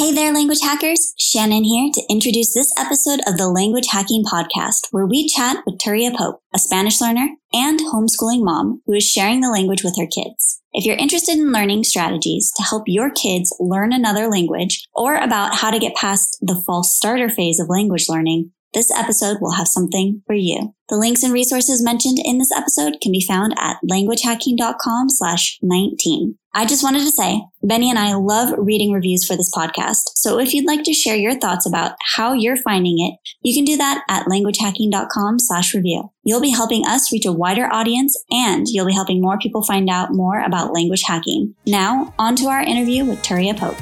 Hey 0.00 0.14
there, 0.14 0.32
language 0.32 0.62
hackers. 0.62 1.12
Shannon 1.18 1.62
here 1.62 1.90
to 1.92 2.02
introduce 2.08 2.54
this 2.54 2.72
episode 2.78 3.20
of 3.26 3.36
the 3.36 3.50
Language 3.50 3.88
Hacking 3.92 4.24
Podcast, 4.24 4.88
where 4.92 5.04
we 5.04 5.28
chat 5.28 5.58
with 5.66 5.78
Turia 5.78 6.16
Pope, 6.16 6.40
a 6.54 6.58
Spanish 6.58 7.02
learner 7.02 7.28
and 7.52 7.78
homeschooling 7.80 8.42
mom 8.42 8.80
who 8.86 8.94
is 8.94 9.04
sharing 9.04 9.42
the 9.42 9.50
language 9.50 9.84
with 9.84 9.98
her 9.98 10.06
kids. 10.06 10.62
If 10.72 10.86
you're 10.86 10.96
interested 10.96 11.36
in 11.36 11.52
learning 11.52 11.84
strategies 11.84 12.50
to 12.56 12.62
help 12.62 12.84
your 12.86 13.10
kids 13.10 13.54
learn 13.60 13.92
another 13.92 14.26
language 14.26 14.88
or 14.94 15.16
about 15.16 15.56
how 15.56 15.70
to 15.70 15.78
get 15.78 15.94
past 15.94 16.38
the 16.40 16.54
false 16.66 16.96
starter 16.96 17.28
phase 17.28 17.60
of 17.60 17.68
language 17.68 18.08
learning, 18.08 18.52
this 18.72 18.90
episode 18.96 19.38
will 19.40 19.52
have 19.52 19.68
something 19.68 20.22
for 20.26 20.34
you. 20.34 20.74
The 20.88 20.96
links 20.96 21.22
and 21.22 21.32
resources 21.32 21.82
mentioned 21.82 22.18
in 22.24 22.38
this 22.38 22.52
episode 22.52 23.00
can 23.00 23.12
be 23.12 23.24
found 23.26 23.54
at 23.58 23.78
languagehacking.com 23.88 25.08
slash 25.10 25.58
19. 25.62 26.36
I 26.52 26.66
just 26.66 26.82
wanted 26.82 27.00
to 27.00 27.12
say, 27.12 27.42
Benny 27.62 27.90
and 27.90 27.98
I 27.98 28.14
love 28.14 28.52
reading 28.58 28.92
reviews 28.92 29.24
for 29.24 29.36
this 29.36 29.52
podcast. 29.54 30.10
So 30.16 30.40
if 30.40 30.52
you'd 30.52 30.66
like 30.66 30.82
to 30.82 30.92
share 30.92 31.14
your 31.14 31.38
thoughts 31.38 31.64
about 31.64 31.92
how 32.14 32.32
you're 32.32 32.56
finding 32.56 32.96
it, 32.98 33.14
you 33.42 33.54
can 33.54 33.64
do 33.64 33.76
that 33.76 34.02
at 34.08 34.26
languagehacking.com 34.26 35.38
slash 35.38 35.74
review. 35.74 36.10
You'll 36.24 36.40
be 36.40 36.50
helping 36.50 36.84
us 36.86 37.12
reach 37.12 37.26
a 37.26 37.32
wider 37.32 37.72
audience 37.72 38.20
and 38.32 38.66
you'll 38.68 38.86
be 38.86 38.94
helping 38.94 39.20
more 39.20 39.38
people 39.38 39.62
find 39.62 39.88
out 39.88 40.08
more 40.10 40.40
about 40.40 40.74
language 40.74 41.02
hacking. 41.06 41.54
Now, 41.66 42.14
on 42.18 42.34
to 42.36 42.46
our 42.46 42.62
interview 42.62 43.04
with 43.04 43.22
Turia 43.22 43.56
Pope. 43.56 43.78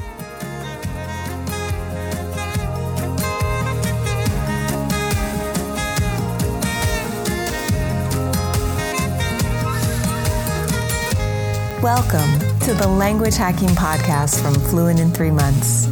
Welcome 11.83 12.59
to 12.59 12.73
the 12.73 12.89
Language 12.89 13.37
Hacking 13.37 13.69
Podcast 13.69 14.43
from 14.43 14.53
Fluent 14.53 14.99
in 14.99 15.11
Three 15.11 15.31
Months. 15.31 15.85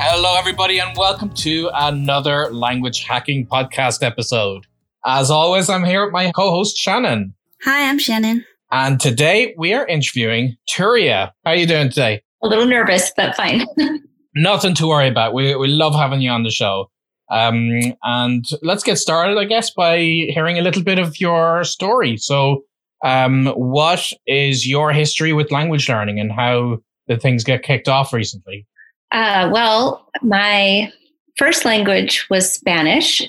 Hello, 0.00 0.36
everybody, 0.36 0.80
and 0.80 0.90
welcome 0.96 1.30
to 1.34 1.70
another 1.72 2.52
Language 2.52 3.04
Hacking 3.04 3.46
Podcast 3.46 4.02
episode. 4.02 4.66
As 5.04 5.30
always, 5.30 5.70
I'm 5.70 5.84
here 5.84 6.04
with 6.04 6.12
my 6.12 6.32
co 6.32 6.50
host, 6.50 6.76
Shannon. 6.78 7.32
Hi, 7.62 7.88
I'm 7.88 8.00
Shannon. 8.00 8.44
And 8.72 8.98
today 8.98 9.54
we 9.56 9.72
are 9.72 9.86
interviewing 9.86 10.56
Turia. 10.68 11.30
How 11.44 11.52
are 11.52 11.56
you 11.56 11.68
doing 11.68 11.90
today? 11.90 12.24
A 12.42 12.48
little 12.48 12.66
nervous, 12.66 13.12
but 13.16 13.36
fine. 13.36 13.64
Nothing 14.34 14.74
to 14.74 14.88
worry 14.88 15.06
about. 15.06 15.32
We, 15.32 15.54
we 15.54 15.68
love 15.68 15.94
having 15.94 16.22
you 16.22 16.30
on 16.30 16.42
the 16.42 16.50
show. 16.50 16.90
Um, 17.30 17.70
and 18.02 18.44
let's 18.62 18.82
get 18.82 18.98
started, 18.98 19.38
I 19.38 19.44
guess, 19.44 19.70
by 19.70 19.98
hearing 19.98 20.58
a 20.58 20.62
little 20.62 20.82
bit 20.82 20.98
of 20.98 21.20
your 21.20 21.62
story. 21.62 22.16
So, 22.16 22.64
um, 23.06 23.46
what 23.54 24.10
is 24.26 24.66
your 24.66 24.92
history 24.92 25.32
with 25.32 25.52
language 25.52 25.88
learning 25.88 26.18
and 26.18 26.32
how 26.32 26.78
did 27.06 27.22
things 27.22 27.44
get 27.44 27.62
kicked 27.62 27.88
off 27.88 28.12
recently? 28.12 28.66
Uh, 29.12 29.48
well, 29.52 30.08
my 30.22 30.92
first 31.38 31.64
language 31.64 32.26
was 32.28 32.52
Spanish. 32.52 33.22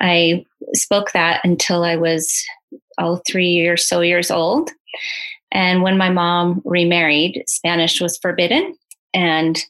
I 0.00 0.44
spoke 0.74 1.10
that 1.10 1.40
until 1.42 1.82
I 1.82 1.96
was 1.96 2.44
oh, 2.98 3.20
three 3.26 3.66
or 3.66 3.76
so 3.76 4.00
years 4.00 4.30
old. 4.30 4.70
And 5.50 5.82
when 5.82 5.98
my 5.98 6.08
mom 6.08 6.62
remarried, 6.64 7.42
Spanish 7.48 8.00
was 8.00 8.18
forbidden. 8.18 8.76
And 9.12 9.60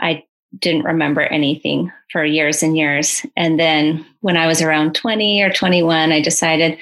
I 0.00 0.24
didn't 0.58 0.84
remember 0.84 1.20
anything 1.20 1.92
for 2.10 2.24
years 2.24 2.64
and 2.64 2.76
years. 2.76 3.24
And 3.36 3.60
then 3.60 4.04
when 4.22 4.36
I 4.36 4.48
was 4.48 4.60
around 4.60 4.96
20 4.96 5.40
or 5.42 5.52
21, 5.52 6.10
I 6.10 6.20
decided 6.20 6.78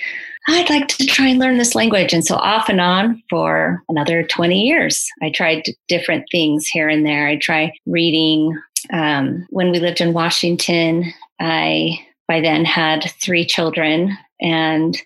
I'd 0.49 0.71
like 0.71 0.89
to 0.89 1.07
try 1.07 1.29
and 1.29 1.39
learn 1.39 1.59
this 1.59 1.75
language. 1.75 2.13
And 2.13 2.25
so, 2.25 2.37
off 2.37 2.69
and 2.69 2.81
on 2.81 3.23
for 3.31 3.83
another 3.89 4.25
20 4.25 4.61
years, 4.61 5.07
I 5.23 5.31
tried 5.31 5.65
different 5.89 6.27
things 6.33 6.67
here 6.67 6.89
and 6.89 7.07
there. 7.07 7.27
I 7.29 7.37
tried 7.37 7.73
reading. 7.87 8.59
Um, 8.93 9.47
when 9.51 9.71
we 9.71 9.79
lived 9.79 10.01
in 10.01 10.13
Washington, 10.13 11.13
I 11.41 11.99
by 12.27 12.41
then 12.41 12.65
had 12.65 13.13
three 13.21 13.45
children 13.45 14.17
and 14.41 15.01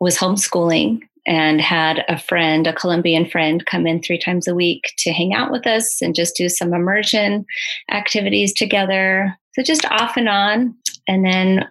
was 0.00 0.18
homeschooling 0.18 1.00
and 1.26 1.60
had 1.60 2.04
a 2.08 2.18
friend, 2.18 2.66
a 2.66 2.72
Colombian 2.72 3.26
friend, 3.28 3.64
come 3.66 3.86
in 3.86 4.02
three 4.02 4.18
times 4.18 4.46
a 4.46 4.54
week 4.54 4.92
to 4.98 5.12
hang 5.12 5.32
out 5.32 5.50
with 5.50 5.66
us 5.66 6.02
and 6.02 6.14
just 6.14 6.36
do 6.36 6.48
some 6.48 6.74
immersion 6.74 7.46
activities 7.90 8.52
together. 8.52 9.34
So 9.54 9.62
just 9.62 9.86
off 9.86 10.16
and 10.16 10.28
on. 10.28 10.74
And 11.08 11.24
then 11.24 11.68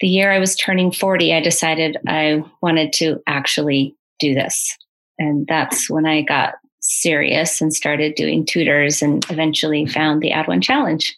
the 0.00 0.08
year 0.08 0.32
I 0.32 0.38
was 0.38 0.56
turning 0.56 0.92
40, 0.92 1.34
I 1.34 1.40
decided 1.40 1.96
I 2.06 2.42
wanted 2.62 2.92
to 2.94 3.20
actually 3.26 3.96
do 4.18 4.34
this. 4.34 4.76
And 5.18 5.46
that's 5.46 5.90
when 5.90 6.06
I 6.06 6.22
got 6.22 6.54
serious 6.80 7.60
and 7.60 7.74
started 7.74 8.14
doing 8.14 8.46
tutors 8.46 9.02
and 9.02 9.24
eventually 9.30 9.86
found 9.86 10.22
the 10.22 10.32
Add 10.32 10.48
One 10.48 10.60
Challenge. 10.60 11.14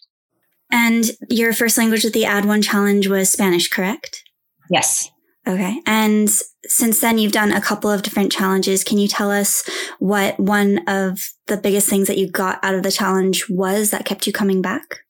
And 0.71 1.05
your 1.29 1.53
first 1.53 1.77
language 1.77 2.03
with 2.03 2.13
the 2.13 2.25
Add 2.25 2.45
One 2.45 2.61
Challenge 2.61 3.07
was 3.07 3.31
Spanish, 3.31 3.69
correct? 3.69 4.23
Yes. 4.69 5.09
Okay. 5.45 5.79
And 5.85 6.29
since 6.65 7.01
then, 7.01 7.17
you've 7.17 7.33
done 7.33 7.51
a 7.51 7.61
couple 7.61 7.91
of 7.91 8.01
different 8.01 8.31
challenges. 8.31 8.83
Can 8.83 8.97
you 8.97 9.07
tell 9.07 9.29
us 9.29 9.69
what 9.99 10.39
one 10.39 10.79
of 10.87 11.21
the 11.47 11.57
biggest 11.57 11.89
things 11.89 12.07
that 12.07 12.17
you 12.17 12.29
got 12.29 12.59
out 12.63 12.75
of 12.75 12.83
the 12.83 12.91
challenge 12.91 13.49
was 13.49 13.91
that 13.91 14.05
kept 14.05 14.25
you 14.25 14.33
coming 14.33 14.61
back? 14.61 15.02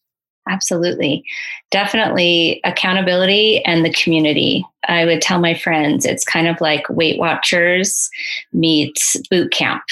Absolutely. 0.49 1.23
Definitely 1.71 2.59
accountability 2.63 3.63
and 3.65 3.85
the 3.85 3.93
community. 3.93 4.65
I 4.87 5.05
would 5.05 5.21
tell 5.21 5.39
my 5.39 5.53
friends 5.53 6.05
it's 6.05 6.25
kind 6.25 6.47
of 6.47 6.59
like 6.59 6.87
Weight 6.89 7.17
Watchers 7.17 8.09
meets 8.51 9.15
boot 9.29 9.51
camp. 9.51 9.83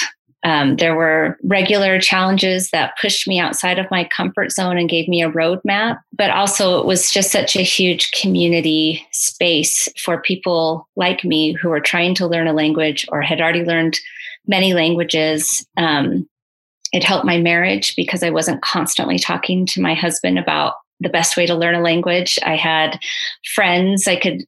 Um, 0.43 0.77
there 0.77 0.95
were 0.95 1.37
regular 1.43 1.99
challenges 1.99 2.71
that 2.71 2.97
pushed 2.99 3.27
me 3.27 3.39
outside 3.39 3.77
of 3.77 3.91
my 3.91 4.05
comfort 4.05 4.51
zone 4.51 4.77
and 4.77 4.89
gave 4.89 5.07
me 5.07 5.21
a 5.21 5.29
roadmap, 5.29 5.99
but 6.13 6.31
also 6.31 6.79
it 6.79 6.85
was 6.85 7.11
just 7.11 7.31
such 7.31 7.55
a 7.55 7.61
huge 7.61 8.11
community 8.11 9.05
space 9.11 9.87
for 10.03 10.19
people 10.19 10.87
like 10.95 11.23
me 11.23 11.53
who 11.53 11.69
were 11.69 11.79
trying 11.79 12.15
to 12.15 12.27
learn 12.27 12.47
a 12.47 12.53
language 12.53 13.05
or 13.11 13.21
had 13.21 13.39
already 13.39 13.63
learned 13.63 13.99
many 14.47 14.73
languages. 14.73 15.65
Um, 15.77 16.27
it 16.91 17.03
helped 17.03 17.25
my 17.25 17.37
marriage 17.37 17.95
because 17.95 18.23
I 18.23 18.29
wasn't 18.29 18.61
constantly 18.61 19.17
talking 19.17 19.65
to 19.67 19.81
my 19.81 19.93
husband 19.93 20.37
about 20.37 20.75
the 20.99 21.09
best 21.09 21.35
way 21.35 21.45
to 21.45 21.55
learn 21.55 21.75
a 21.75 21.81
language. 21.81 22.37
I 22.45 22.55
had 22.55 22.99
friends 23.55 24.07
I 24.07 24.15
could 24.15 24.45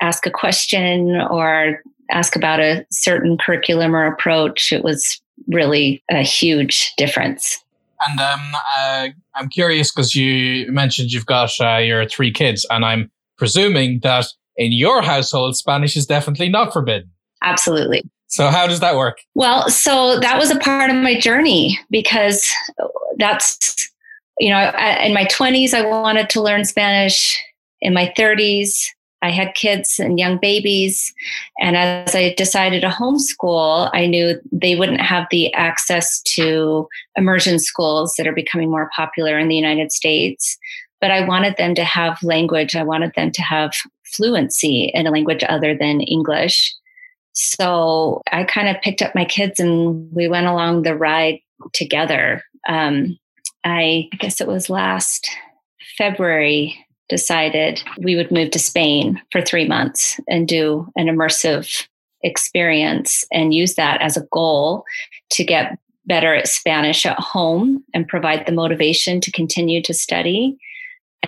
ask 0.00 0.26
a 0.26 0.30
question 0.30 1.20
or 1.30 1.82
ask 2.10 2.36
about 2.36 2.60
a 2.60 2.86
certain 2.90 3.36
curriculum 3.36 3.94
or 3.94 4.06
approach. 4.06 4.72
It 4.72 4.84
was 4.84 5.20
really 5.48 6.02
a 6.10 6.22
huge 6.22 6.92
difference. 6.96 7.58
And 8.06 8.20
um, 8.20 8.54
uh, 8.78 9.08
I'm 9.34 9.48
curious 9.48 9.92
because 9.92 10.14
you 10.14 10.70
mentioned 10.70 11.10
you've 11.10 11.26
got 11.26 11.50
uh, 11.60 11.78
your 11.78 12.06
three 12.06 12.32
kids, 12.32 12.64
and 12.70 12.84
I'm 12.84 13.10
presuming 13.36 14.00
that 14.04 14.26
in 14.56 14.72
your 14.72 15.02
household, 15.02 15.56
Spanish 15.56 15.96
is 15.96 16.06
definitely 16.06 16.48
not 16.48 16.72
forbidden. 16.72 17.10
Absolutely. 17.42 18.04
So 18.28 18.48
how 18.48 18.66
does 18.66 18.80
that 18.80 18.96
work? 18.96 19.18
Well, 19.34 19.68
so 19.70 20.20
that 20.20 20.38
was 20.38 20.50
a 20.50 20.58
part 20.58 20.90
of 20.90 20.96
my 20.96 21.18
journey 21.18 21.78
because 21.90 22.50
that's 23.16 23.88
you 24.38 24.50
know, 24.50 24.72
in 25.02 25.14
my 25.14 25.24
20s 25.24 25.74
I 25.74 25.86
wanted 25.86 26.30
to 26.30 26.42
learn 26.42 26.64
Spanish. 26.64 27.42
In 27.80 27.94
my 27.94 28.12
30s, 28.16 28.86
I 29.22 29.30
had 29.30 29.54
kids 29.54 29.98
and 29.98 30.18
young 30.18 30.38
babies. 30.38 31.12
And 31.60 31.76
as 31.76 32.14
I 32.14 32.34
decided 32.36 32.82
to 32.82 32.88
homeschool, 32.88 33.90
I 33.92 34.06
knew 34.06 34.40
they 34.52 34.76
wouldn't 34.76 35.00
have 35.00 35.26
the 35.30 35.52
access 35.54 36.22
to 36.34 36.88
immersion 37.16 37.58
schools 37.58 38.14
that 38.16 38.26
are 38.26 38.34
becoming 38.34 38.70
more 38.70 38.90
popular 38.94 39.38
in 39.38 39.48
the 39.48 39.56
United 39.56 39.92
States. 39.92 40.56
But 41.00 41.10
I 41.10 41.26
wanted 41.26 41.56
them 41.56 41.74
to 41.76 41.84
have 41.84 42.22
language. 42.22 42.74
I 42.74 42.82
wanted 42.82 43.12
them 43.14 43.30
to 43.32 43.42
have 43.42 43.72
fluency 44.04 44.90
in 44.94 45.06
a 45.06 45.10
language 45.10 45.44
other 45.48 45.76
than 45.76 46.00
English. 46.00 46.74
So 47.32 48.22
I 48.32 48.44
kind 48.44 48.68
of 48.68 48.82
picked 48.82 49.02
up 49.02 49.14
my 49.14 49.24
kids 49.24 49.60
and 49.60 50.12
we 50.12 50.28
went 50.28 50.46
along 50.46 50.82
the 50.82 50.96
ride 50.96 51.40
together. 51.72 52.42
Um, 52.68 53.18
I, 53.64 54.08
I 54.12 54.16
guess 54.16 54.40
it 54.40 54.48
was 54.48 54.70
last 54.70 55.28
February, 55.96 56.84
decided 57.08 57.82
we 57.98 58.16
would 58.16 58.30
move 58.30 58.50
to 58.52 58.58
Spain 58.58 59.20
for 59.32 59.40
three 59.40 59.66
months 59.66 60.20
and 60.28 60.46
do 60.46 60.86
an 60.96 61.06
immersive 61.06 61.86
experience 62.22 63.24
and 63.32 63.54
use 63.54 63.74
that 63.74 64.00
as 64.02 64.16
a 64.16 64.26
goal 64.32 64.84
to 65.30 65.44
get 65.44 65.78
better 66.06 66.34
at 66.34 66.48
Spanish 66.48 67.06
at 67.06 67.18
home 67.18 67.84
and 67.94 68.08
provide 68.08 68.46
the 68.46 68.52
motivation 68.52 69.20
to 69.20 69.32
continue 69.32 69.82
to 69.82 69.94
study. 69.94 70.56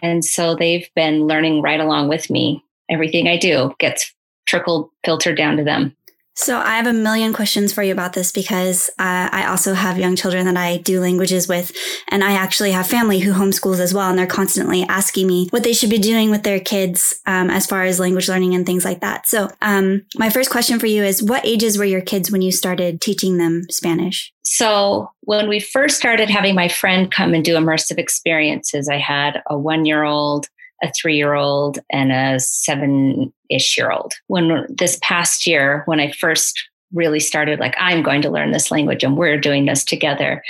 And 0.02 0.24
so 0.24 0.54
they've 0.54 0.88
been 0.94 1.26
learning 1.26 1.62
right 1.62 1.80
along 1.80 2.08
with 2.08 2.30
me. 2.30 2.64
Everything 2.88 3.28
I 3.28 3.36
do 3.36 3.72
gets 3.78 4.12
trickled, 4.50 4.90
filtered 5.04 5.36
down 5.36 5.56
to 5.56 5.64
them. 5.64 5.96
So 6.34 6.58
I 6.58 6.76
have 6.76 6.86
a 6.86 6.92
million 6.94 7.34
questions 7.34 7.70
for 7.70 7.82
you 7.82 7.92
about 7.92 8.14
this 8.14 8.32
because 8.32 8.88
uh, 8.98 9.28
I 9.30 9.46
also 9.46 9.74
have 9.74 9.98
young 9.98 10.16
children 10.16 10.46
that 10.46 10.56
I 10.56 10.78
do 10.78 10.98
languages 10.98 11.46
with, 11.48 11.70
and 12.08 12.24
I 12.24 12.32
actually 12.32 12.70
have 12.70 12.86
family 12.86 13.18
who 13.18 13.32
homeschools 13.32 13.78
as 13.78 13.92
well, 13.92 14.08
and 14.08 14.18
they're 14.18 14.26
constantly 14.26 14.84
asking 14.84 15.26
me 15.26 15.48
what 15.50 15.64
they 15.64 15.74
should 15.74 15.90
be 15.90 15.98
doing 15.98 16.30
with 16.30 16.42
their 16.42 16.58
kids 16.58 17.20
um, 17.26 17.50
as 17.50 17.66
far 17.66 17.82
as 17.82 18.00
language 18.00 18.28
learning 18.28 18.54
and 18.54 18.64
things 18.64 18.86
like 18.86 19.00
that. 19.00 19.26
So 19.26 19.50
um, 19.60 20.06
my 20.16 20.30
first 20.30 20.50
question 20.50 20.78
for 20.78 20.86
you 20.86 21.04
is, 21.04 21.22
what 21.22 21.44
ages 21.44 21.76
were 21.76 21.84
your 21.84 22.00
kids 22.00 22.30
when 22.30 22.42
you 22.42 22.52
started 22.52 23.02
teaching 23.02 23.36
them 23.36 23.66
Spanish? 23.68 24.32
So 24.42 25.10
when 25.20 25.46
we 25.46 25.60
first 25.60 25.98
started 25.98 26.30
having 26.30 26.54
my 26.54 26.68
friend 26.68 27.12
come 27.12 27.34
and 27.34 27.44
do 27.44 27.56
immersive 27.56 27.98
experiences, 27.98 28.88
I 28.88 28.98
had 28.98 29.42
a 29.50 29.58
one-year-old 29.58 30.46
a 30.82 30.92
three 30.92 31.16
year 31.16 31.34
old 31.34 31.78
and 31.90 32.12
a 32.12 32.40
seven 32.40 33.32
ish 33.50 33.76
year 33.76 33.90
old. 33.90 34.14
When 34.26 34.66
this 34.68 34.98
past 35.02 35.46
year, 35.46 35.82
when 35.86 36.00
I 36.00 36.12
first 36.12 36.62
really 36.92 37.20
started, 37.20 37.60
like, 37.60 37.74
I'm 37.78 38.02
going 38.02 38.22
to 38.22 38.30
learn 38.30 38.52
this 38.52 38.70
language 38.70 39.04
and 39.04 39.16
we're 39.16 39.38
doing 39.38 39.66
this 39.66 39.84
together, 39.84 40.42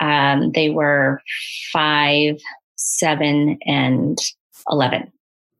um, 0.00 0.52
they 0.52 0.70
were 0.70 1.22
five, 1.72 2.38
seven, 2.76 3.58
and 3.64 4.18
11. 4.70 5.12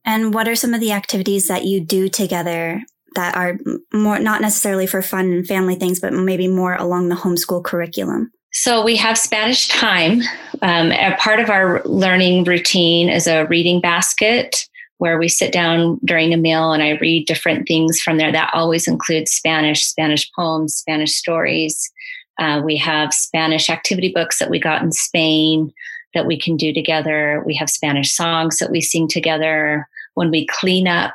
And 0.05 0.35
what 0.35 0.49
are 0.49 0.57
some 0.57 0.75
of 0.75 0.81
the 0.81 0.93
activities 0.93 1.49
that 1.49 1.65
you 1.65 1.81
do 1.81 2.09
together 2.09 2.83
that 3.15 3.37
are 3.37 3.59
more 3.93 4.19
not 4.19 4.41
necessarily 4.41 4.87
for 4.87 5.03
fun 5.03 5.27
and 5.27 5.47
family 5.47 5.75
things, 5.75 6.01
but 6.01 6.13
maybe 6.13 6.49
more 6.49 6.75
along 6.75 7.09
the 7.09 7.17
homeschool 7.17 7.65
curriculum? 7.65 8.31
So 8.59 8.83
we 8.83 8.97
have 8.97 9.19
Spanish 9.19 9.69
time. 9.69 10.23
Um, 10.63 10.91
a 10.91 11.15
part 11.19 11.41
of 11.41 11.51
our 11.51 11.83
learning 11.85 12.45
routine 12.45 13.11
is 13.11 13.27
a 13.27 13.45
reading 13.45 13.83
basket 13.83 14.67
where 14.97 15.19
we 15.19 15.29
sit 15.29 15.53
down 15.53 16.01
during 16.07 16.33
a 16.33 16.39
meal 16.39 16.73
and 16.73 16.83
I 16.83 16.93
read 16.93 17.27
different 17.27 17.69
things 17.69 18.01
from 18.01 18.17
there. 18.17 18.33
That 18.33 18.51
always 18.55 18.89
includes 18.89 19.31
Spanish, 19.31 19.85
Spanish 19.85 20.33
poems, 20.33 20.75
Spanish 20.75 21.13
stories. 21.13 21.93
Uh, 22.39 22.63
we 22.65 22.79
have 22.79 23.13
Spanish 23.13 23.69
activity 23.69 24.11
books 24.11 24.39
that 24.39 24.49
we 24.49 24.59
got 24.59 24.83
in 24.83 24.91
Spain 24.91 25.71
that 26.15 26.27
we 26.27 26.41
can 26.41 26.57
do 26.57 26.73
together. 26.73 27.43
We 27.45 27.55
have 27.57 27.69
Spanish 27.69 28.15
songs 28.15 28.59
that 28.59 28.71
we 28.71 28.81
sing 28.81 29.07
together. 29.07 29.87
When 30.15 30.31
we 30.31 30.47
clean 30.47 30.89
up, 30.89 31.15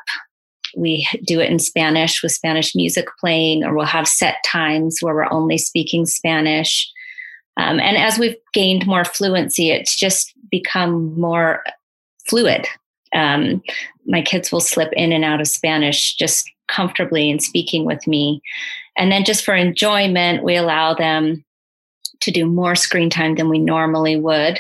we 0.78 1.08
do 1.26 1.40
it 1.40 1.50
in 1.50 1.58
Spanish 1.58 2.22
with 2.22 2.34
Spanish 2.34 2.76
music 2.76 3.08
playing, 3.20 3.64
or 3.64 3.74
we'll 3.74 3.86
have 3.88 4.08
set 4.08 4.36
times 4.46 5.00
where 5.02 5.16
we're 5.16 5.34
only 5.34 5.58
speaking 5.58 6.06
Spanish. 6.06 6.88
Um, 7.58 7.80
and 7.80 7.98
as 7.98 8.18
we've 8.18 8.36
gained 8.54 8.88
more 8.88 9.06
fluency, 9.06 9.72
it's 9.72 9.96
just 9.96 10.34
become 10.50 11.14
more 11.20 11.64
fluid. 12.28 12.68
Um, 13.14 13.62
my 14.06 14.22
kids 14.22 14.52
will 14.52 14.62
slip 14.62 14.92
in 14.94 15.12
and 15.12 15.26
out 15.26 15.42
of 15.42 15.48
Spanish 15.48 16.16
just 16.16 16.50
comfortably 16.68 17.30
in 17.30 17.40
speaking 17.40 17.86
with 17.86 18.08
me. 18.08 18.42
And 18.98 19.12
then 19.12 19.26
just 19.26 19.44
for 19.44 19.54
enjoyment, 19.54 20.44
we 20.44 20.56
allow 20.56 20.94
them 20.94 21.44
to 22.22 22.32
do 22.32 22.46
more 22.46 22.76
screen 22.76 23.10
time 23.10 23.36
than 23.36 23.50
we 23.50 23.60
normally 23.60 24.16
would 24.16 24.60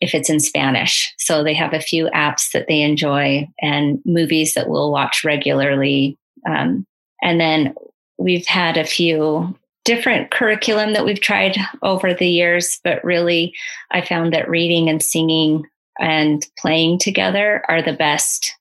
if 0.00 0.14
it's 0.14 0.28
in 0.28 0.40
Spanish. 0.40 1.14
So 1.18 1.44
they 1.44 1.54
have 1.54 1.72
a 1.72 1.80
few 1.80 2.06
apps 2.10 2.50
that 2.52 2.66
they 2.66 2.82
enjoy 2.82 3.48
and 3.60 4.00
movies 4.04 4.54
that 4.54 4.68
we'll 4.68 4.90
watch 4.90 5.22
regularly. 5.24 6.18
Um, 6.48 6.86
and 7.22 7.40
then 7.40 7.74
we've 8.18 8.46
had 8.46 8.76
a 8.76 8.84
few 8.84 9.56
different 9.84 10.30
curriculum 10.30 10.92
that 10.92 11.04
we've 11.04 11.20
tried 11.20 11.56
over 11.82 12.14
the 12.14 12.28
years, 12.28 12.80
but 12.84 13.04
really 13.04 13.54
I 13.90 14.00
found 14.00 14.32
that 14.32 14.48
reading 14.48 14.88
and 14.88 15.02
singing 15.02 15.66
and 16.00 16.46
playing 16.58 16.98
together 16.98 17.62
are 17.68 17.82
the 17.82 17.92
best 17.92 18.54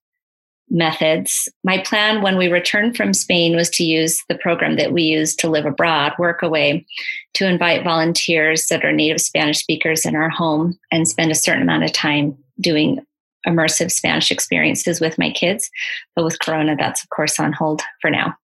methods. 0.69 1.47
My 1.63 1.77
plan 1.79 2.21
when 2.21 2.37
we 2.37 2.47
returned 2.47 2.97
from 2.97 3.13
Spain 3.13 3.55
was 3.55 3.69
to 3.71 3.83
use 3.83 4.23
the 4.27 4.37
program 4.37 4.75
that 4.77 4.91
we 4.91 5.03
use 5.03 5.35
to 5.37 5.49
live 5.49 5.65
abroad, 5.65 6.13
work 6.17 6.41
away, 6.41 6.85
to 7.35 7.47
invite 7.47 7.83
volunteers 7.83 8.67
that 8.67 8.83
are 8.83 8.91
native 8.91 9.21
Spanish 9.21 9.59
speakers 9.59 10.05
in 10.05 10.15
our 10.15 10.29
home 10.29 10.77
and 10.91 11.07
spend 11.07 11.31
a 11.31 11.35
certain 11.35 11.61
amount 11.61 11.83
of 11.83 11.91
time 11.91 12.37
doing 12.59 13.05
immersive 13.47 13.91
Spanish 13.91 14.31
experiences 14.31 14.99
with 14.99 15.19
my 15.19 15.29
kids. 15.29 15.69
But 16.15 16.25
with 16.25 16.39
Corona, 16.39 16.75
that's 16.75 17.03
of 17.03 17.09
course 17.09 17.39
on 17.39 17.53
hold 17.53 17.81
for 18.01 18.09
now. 18.09 18.35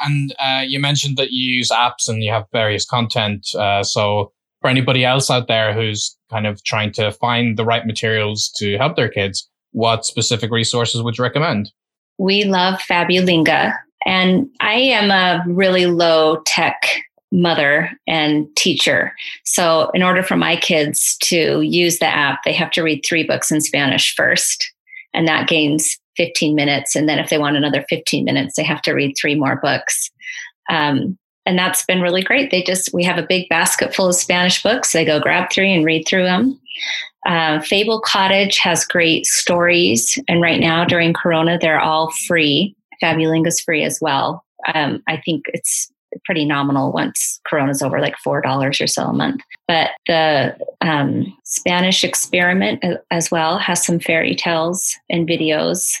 And 0.00 0.34
uh, 0.38 0.64
you 0.66 0.80
mentioned 0.80 1.16
that 1.16 1.30
you 1.30 1.54
use 1.54 1.70
apps 1.70 2.08
and 2.08 2.22
you 2.22 2.30
have 2.32 2.46
various 2.52 2.84
content. 2.84 3.46
Uh, 3.54 3.82
so 3.82 4.32
for 4.60 4.68
anybody 4.68 5.04
else 5.04 5.30
out 5.30 5.48
there 5.48 5.72
who's 5.72 6.16
kind 6.30 6.46
of 6.46 6.62
trying 6.64 6.92
to 6.92 7.12
find 7.12 7.56
the 7.56 7.64
right 7.64 7.86
materials 7.86 8.50
to 8.56 8.76
help 8.78 8.96
their 8.96 9.08
kids, 9.08 9.48
what 9.72 10.04
specific 10.04 10.50
resources 10.50 11.02
would 11.02 11.16
you 11.18 11.24
recommend? 11.24 11.70
We 12.18 12.44
love 12.44 12.80
Fabulingua. 12.80 13.74
And 14.06 14.48
I 14.60 14.74
am 14.74 15.10
a 15.10 15.44
really 15.46 15.86
low 15.86 16.42
tech 16.46 16.82
mother 17.32 17.90
and 18.06 18.46
teacher. 18.56 19.12
So, 19.44 19.90
in 19.94 20.02
order 20.02 20.22
for 20.22 20.36
my 20.36 20.56
kids 20.56 21.16
to 21.24 21.60
use 21.60 21.98
the 21.98 22.06
app, 22.06 22.42
they 22.44 22.52
have 22.52 22.70
to 22.72 22.82
read 22.82 23.04
three 23.04 23.24
books 23.24 23.50
in 23.50 23.60
Spanish 23.60 24.14
first. 24.14 24.72
And 25.12 25.28
that 25.28 25.48
gains 25.48 25.98
15 26.20 26.54
minutes. 26.54 26.94
And 26.94 27.08
then 27.08 27.18
if 27.18 27.30
they 27.30 27.38
want 27.38 27.56
another 27.56 27.82
15 27.88 28.26
minutes, 28.26 28.56
they 28.56 28.62
have 28.62 28.82
to 28.82 28.92
read 28.92 29.14
three 29.14 29.34
more 29.34 29.56
books. 29.56 30.10
Um, 30.68 31.16
and 31.46 31.58
that's 31.58 31.82
been 31.86 32.02
really 32.02 32.22
great. 32.22 32.50
They 32.50 32.62
just, 32.62 32.92
we 32.92 33.02
have 33.04 33.16
a 33.16 33.26
big 33.26 33.48
basket 33.48 33.94
full 33.94 34.08
of 34.10 34.14
Spanish 34.14 34.62
books. 34.62 34.92
They 34.92 35.06
go 35.06 35.18
grab 35.18 35.50
three 35.50 35.72
and 35.72 35.82
read 35.82 36.06
through 36.06 36.24
them. 36.24 36.60
Uh, 37.26 37.60
Fable 37.60 38.02
Cottage 38.02 38.58
has 38.58 38.84
great 38.84 39.24
stories. 39.24 40.18
And 40.28 40.42
right 40.42 40.60
now 40.60 40.84
during 40.84 41.14
Corona, 41.14 41.58
they're 41.58 41.80
all 41.80 42.12
free. 42.26 42.76
Fabulingua 43.02 43.46
is 43.46 43.60
free 43.60 43.82
as 43.82 43.98
well. 44.02 44.44
Um, 44.74 45.02
I 45.08 45.22
think 45.24 45.46
it's 45.54 45.90
pretty 46.26 46.44
nominal 46.44 46.92
once 46.92 47.40
Corona's 47.48 47.80
over, 47.80 47.98
like 47.98 48.16
$4 48.24 48.80
or 48.82 48.86
so 48.86 49.04
a 49.04 49.12
month. 49.14 49.40
But 49.66 49.92
the 50.06 50.54
um, 50.82 51.34
Spanish 51.44 52.04
experiment 52.04 52.84
as 53.10 53.30
well 53.30 53.56
has 53.56 53.84
some 53.84 54.00
fairy 54.00 54.34
tales 54.34 54.98
and 55.08 55.26
videos 55.26 55.94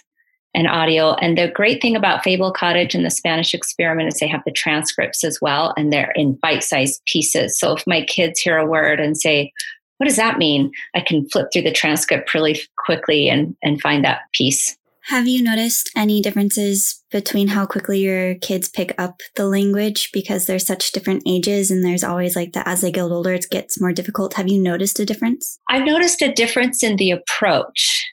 and 0.54 0.66
audio. 0.66 1.14
And 1.14 1.38
the 1.38 1.48
great 1.48 1.80
thing 1.80 1.96
about 1.96 2.24
Fable 2.24 2.52
Cottage 2.52 2.94
and 2.94 3.04
the 3.04 3.10
Spanish 3.10 3.54
experiment 3.54 4.12
is 4.12 4.20
they 4.20 4.26
have 4.26 4.42
the 4.44 4.52
transcripts 4.52 5.24
as 5.24 5.38
well, 5.40 5.74
and 5.76 5.92
they're 5.92 6.12
in 6.14 6.34
bite 6.34 6.64
sized 6.64 7.02
pieces. 7.06 7.58
So 7.58 7.76
if 7.76 7.84
my 7.86 8.04
kids 8.04 8.40
hear 8.40 8.56
a 8.56 8.66
word 8.66 9.00
and 9.00 9.16
say, 9.16 9.52
what 9.98 10.06
does 10.06 10.16
that 10.16 10.38
mean? 10.38 10.72
I 10.94 11.00
can 11.00 11.28
flip 11.28 11.48
through 11.52 11.62
the 11.62 11.72
transcript 11.72 12.32
really 12.32 12.60
quickly 12.78 13.28
and, 13.28 13.54
and 13.62 13.80
find 13.80 14.04
that 14.04 14.20
piece. 14.32 14.76
Have 15.04 15.26
you 15.26 15.42
noticed 15.42 15.90
any 15.96 16.22
differences 16.22 17.02
between 17.10 17.48
how 17.48 17.66
quickly 17.66 18.00
your 18.00 18.36
kids 18.36 18.68
pick 18.68 18.94
up 18.96 19.20
the 19.34 19.46
language 19.46 20.10
because 20.12 20.46
they're 20.46 20.58
such 20.58 20.92
different 20.92 21.22
ages 21.26 21.70
and 21.70 21.84
there's 21.84 22.04
always 22.04 22.36
like 22.36 22.52
that 22.52 22.68
as 22.68 22.80
they 22.80 22.92
get 22.92 23.02
older 23.02 23.32
it 23.32 23.46
gets 23.50 23.80
more 23.80 23.92
difficult? 23.92 24.34
Have 24.34 24.48
you 24.48 24.62
noticed 24.62 25.00
a 25.00 25.04
difference? 25.04 25.58
I've 25.68 25.84
noticed 25.84 26.22
a 26.22 26.32
difference 26.32 26.82
in 26.82 26.96
the 26.96 27.10
approach. 27.10 28.06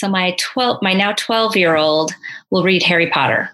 So 0.00 0.08
my 0.08 0.34
12 0.38 0.78
my 0.80 0.94
now 0.94 1.12
12 1.12 1.58
year 1.58 1.76
old 1.76 2.14
will 2.50 2.62
read 2.62 2.82
Harry 2.82 3.10
Potter 3.10 3.50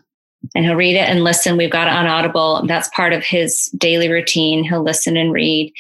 and 0.55 0.65
he'll 0.65 0.77
read 0.77 0.95
it 0.95 1.09
and 1.09 1.25
listen. 1.25 1.57
We've 1.57 1.73
got 1.73 1.89
it 1.89 1.93
on 1.93 2.07
Audible. 2.07 2.65
That's 2.69 2.89
part 2.91 3.13
of 3.13 3.25
his 3.25 3.67
daily 3.77 4.09
routine. 4.09 4.63
He'll 4.63 4.85
listen 4.85 5.17
and 5.17 5.33
read. 5.33 5.73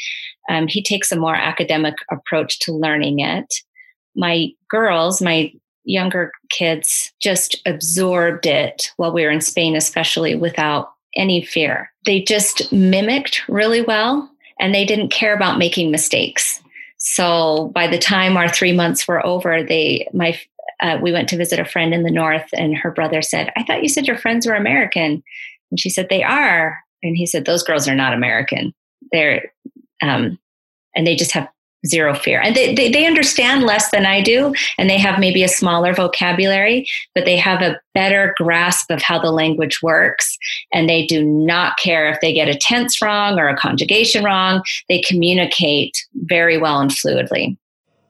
Um, 0.49 0.67
he 0.67 0.83
takes 0.83 1.13
a 1.13 1.17
more 1.17 1.37
academic 1.37 1.95
approach 2.11 2.59
to 2.61 2.73
learning 2.73 3.21
it. 3.21 3.55
My 4.17 4.49
girls, 4.69 5.23
my 5.23 5.53
younger 5.85 6.33
kids, 6.51 7.13
just 7.21 7.63
absorbed 7.65 8.45
it 8.45 8.91
while 8.97 9.13
we 9.13 9.23
were 9.23 9.31
in 9.31 9.41
Spain, 9.41 9.77
especially 9.77 10.35
without 10.35 10.91
any 11.15 11.45
fear. 11.45 11.93
They 12.07 12.23
just 12.23 12.73
mimicked 12.73 13.49
really 13.49 13.83
well 13.83 14.29
and 14.59 14.75
they 14.75 14.85
didn't 14.85 15.11
care 15.11 15.33
about 15.33 15.59
making 15.59 15.93
mistakes. 15.93 16.61
So 16.99 17.71
by 17.73 17.87
the 17.87 17.99
time 17.99 18.37
our 18.37 18.49
three 18.49 18.73
months 18.73 19.07
were 19.07 19.25
over, 19.25 19.63
they 19.63 20.09
my 20.13 20.37
uh, 20.81 20.99
we 21.01 21.13
went 21.13 21.29
to 21.31 21.37
visit 21.37 21.59
a 21.59 21.65
friend 21.65 21.95
in 21.95 22.03
the 22.03 22.11
north, 22.11 22.49
and 22.53 22.77
her 22.77 22.91
brother 22.91 23.23
said, 23.23 23.53
"I 23.57 23.63
thought 23.63 23.83
you 23.83 23.89
said 23.89 24.07
your 24.07 24.19
friends 24.19 24.47
were 24.47 24.55
American," 24.55 25.23
and 25.71 25.81
she 25.81 25.91
said, 25.91 26.09
"They 26.09 26.23
are." 26.23 26.79
And 27.03 27.17
he 27.17 27.27
said, 27.27 27.45
"Those 27.45 27.63
girls 27.63 27.89
are 27.89 27.95
not 27.95 28.15
American. 28.15 28.75
They're," 29.13 29.53
um, 30.03 30.39
and 30.95 31.07
they 31.07 31.17
just 31.17 31.33
have 31.33 31.49
zero 31.87 32.15
fear, 32.15 32.41
and 32.41 32.55
they, 32.55 32.75
they 32.75 32.91
they 32.91 33.07
understand 33.07 33.63
less 33.63 33.91
than 33.91 34.07
I 34.07 34.21
do, 34.21 34.55
and 34.77 34.91
they 34.91 34.99
have 34.99 35.19
maybe 35.19 35.43
a 35.43 35.49
smaller 35.49 35.95
vocabulary, 35.95 36.87
but 37.15 37.25
they 37.25 37.37
have 37.37 37.63
a 37.63 37.81
better 37.95 38.35
grasp 38.37 38.91
of 38.91 39.03
how 39.03 39.19
the 39.19 39.33
language 39.33 39.83
works, 39.83 40.37
and 40.73 40.89
they 40.89 41.07
do 41.07 41.25
not 41.25 41.79
care 41.79 42.09
if 42.11 42.21
they 42.21 42.33
get 42.33 42.49
a 42.49 42.59
tense 42.59 43.01
wrong 43.01 43.39
or 43.39 43.49
a 43.49 43.57
conjugation 43.57 44.25
wrong. 44.25 44.63
They 44.89 45.01
communicate 45.01 45.97
very 46.25 46.59
well 46.59 46.81
and 46.81 46.91
fluidly 46.91 47.57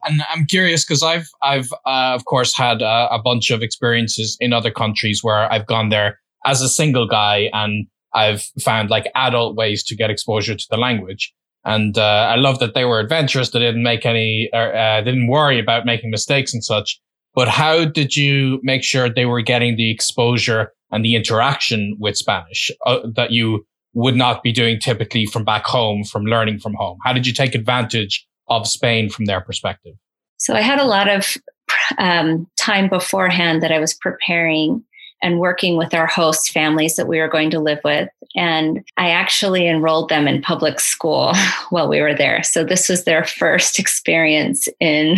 and 0.06 0.22
I'm 0.30 0.46
curious 0.46 0.84
because 0.84 1.02
I've 1.02 1.28
I've 1.42 1.72
uh, 1.84 2.14
of 2.14 2.24
course 2.24 2.56
had 2.56 2.82
a, 2.82 3.18
bunch 3.24 3.50
of 3.50 3.62
experiences 3.62 4.36
in 4.40 4.52
other 4.52 4.70
countries 4.70 5.22
where 5.22 5.52
I've 5.52 5.66
gone 5.66 5.88
there 5.88 6.20
as 6.44 6.62
a 6.62 6.68
single 6.68 7.08
guy 7.08 7.50
and 7.52 7.86
I've 8.14 8.42
found 8.62 8.88
like 8.88 9.10
adult 9.14 9.56
ways 9.56 9.82
to 9.84 9.96
get 9.96 10.10
exposure 10.10 10.54
to 10.54 10.66
the 10.70 10.76
language. 10.76 11.32
And 11.64 11.98
uh, 11.98 12.30
I 12.30 12.36
love 12.36 12.60
that 12.60 12.74
they 12.74 12.84
were 12.84 13.00
adventurous. 13.00 13.50
They 13.50 13.58
didn't 13.58 13.82
make 13.82 14.06
any, 14.06 14.48
or, 14.52 14.74
uh, 14.74 15.02
didn't 15.02 15.26
worry 15.26 15.58
about 15.58 15.84
making 15.84 16.10
mistakes 16.10 16.54
and 16.54 16.64
such. 16.64 17.00
But 17.34 17.48
how 17.48 17.84
did 17.84 18.16
you 18.16 18.60
make 18.62 18.84
sure 18.84 19.10
they 19.10 19.26
were 19.26 19.42
getting 19.42 19.76
the 19.76 19.90
exposure 19.90 20.72
and 20.92 21.04
the 21.04 21.16
interaction 21.16 21.96
with 21.98 22.16
Spanish 22.16 22.70
uh, 22.86 23.00
that 23.16 23.32
you 23.32 23.66
would 23.92 24.14
not 24.14 24.42
be 24.42 24.52
doing 24.52 24.78
typically 24.78 25.26
from 25.26 25.44
back 25.44 25.66
home, 25.66 26.04
from 26.04 26.24
learning 26.24 26.60
from 26.60 26.74
home? 26.74 26.98
How 27.04 27.12
did 27.12 27.26
you 27.26 27.32
take 27.32 27.54
advantage 27.54 28.26
of 28.48 28.66
Spain 28.66 29.08
from 29.08 29.24
their 29.24 29.40
perspective? 29.40 29.94
So 30.38 30.54
I 30.54 30.60
had 30.60 30.78
a 30.78 30.84
lot 30.84 31.08
of 31.08 31.36
um, 31.98 32.46
time 32.58 32.88
beforehand 32.88 33.62
that 33.62 33.72
I 33.72 33.78
was 33.78 33.94
preparing 33.94 34.84
and 35.22 35.40
working 35.40 35.76
with 35.76 35.94
our 35.94 36.06
host 36.06 36.50
families 36.50 36.96
that 36.96 37.08
we 37.08 37.18
were 37.18 37.28
going 37.28 37.50
to 37.50 37.60
live 37.60 37.80
with. 37.84 38.08
And 38.34 38.84
I 38.96 39.10
actually 39.10 39.66
enrolled 39.66 40.08
them 40.10 40.28
in 40.28 40.42
public 40.42 40.78
school 40.78 41.32
while 41.70 41.88
we 41.88 42.00
were 42.00 42.14
there. 42.14 42.42
So 42.42 42.64
this 42.64 42.88
was 42.88 43.04
their 43.04 43.24
first 43.24 43.78
experience 43.78 44.68
in 44.78 45.16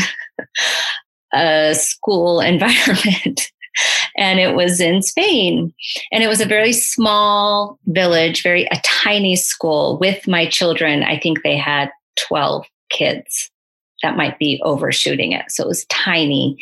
a 1.35 1.75
school 1.75 2.41
environment. 2.55 3.51
and 4.17 4.41
it 4.41 4.55
was 4.55 4.81
in 4.81 5.03
Spain. 5.03 5.73
And 6.13 6.23
it 6.23 6.29
was 6.29 6.41
a 6.41 6.47
very 6.47 6.73
small 6.73 7.79
village, 7.87 8.43
very 8.43 8.65
a 8.67 8.81
tiny 8.85 9.37
school 9.37 9.99
with 9.99 10.27
my 10.27 10.47
children. 10.49 11.03
I 11.03 11.19
think 11.19 11.43
they 11.43 11.57
had 11.57 11.91
12 12.29 12.67
kids. 12.91 13.51
That 14.03 14.17
might 14.17 14.39
be 14.39 14.61
overshooting 14.65 15.33
it. 15.33 15.51
So 15.51 15.65
it 15.65 15.69
was 15.69 15.85
tiny. 15.87 16.57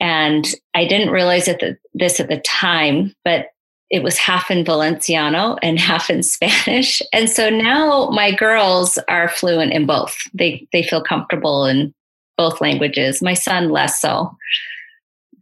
And 0.00 0.46
I 0.74 0.86
didn't 0.86 1.12
realize 1.12 1.48
it 1.48 1.78
this 1.94 2.20
at 2.20 2.28
the 2.28 2.40
time, 2.40 3.14
but 3.24 3.48
it 3.90 4.02
was 4.02 4.18
half 4.18 4.50
in 4.50 4.64
Valenciano 4.64 5.58
and 5.62 5.78
half 5.90 6.10
in 6.10 6.22
Spanish. 6.22 7.02
And 7.12 7.28
so 7.28 7.50
now 7.50 8.10
my 8.10 8.32
girls 8.32 8.98
are 9.08 9.28
fluent 9.28 9.72
in 9.72 9.86
both. 9.86 10.16
They 10.34 10.66
they 10.72 10.82
feel 10.82 11.02
comfortable 11.02 11.64
in 11.66 11.94
both 12.36 12.60
languages. 12.60 13.22
My 13.22 13.34
son 13.34 13.70
less 13.70 14.00
so. 14.00 14.36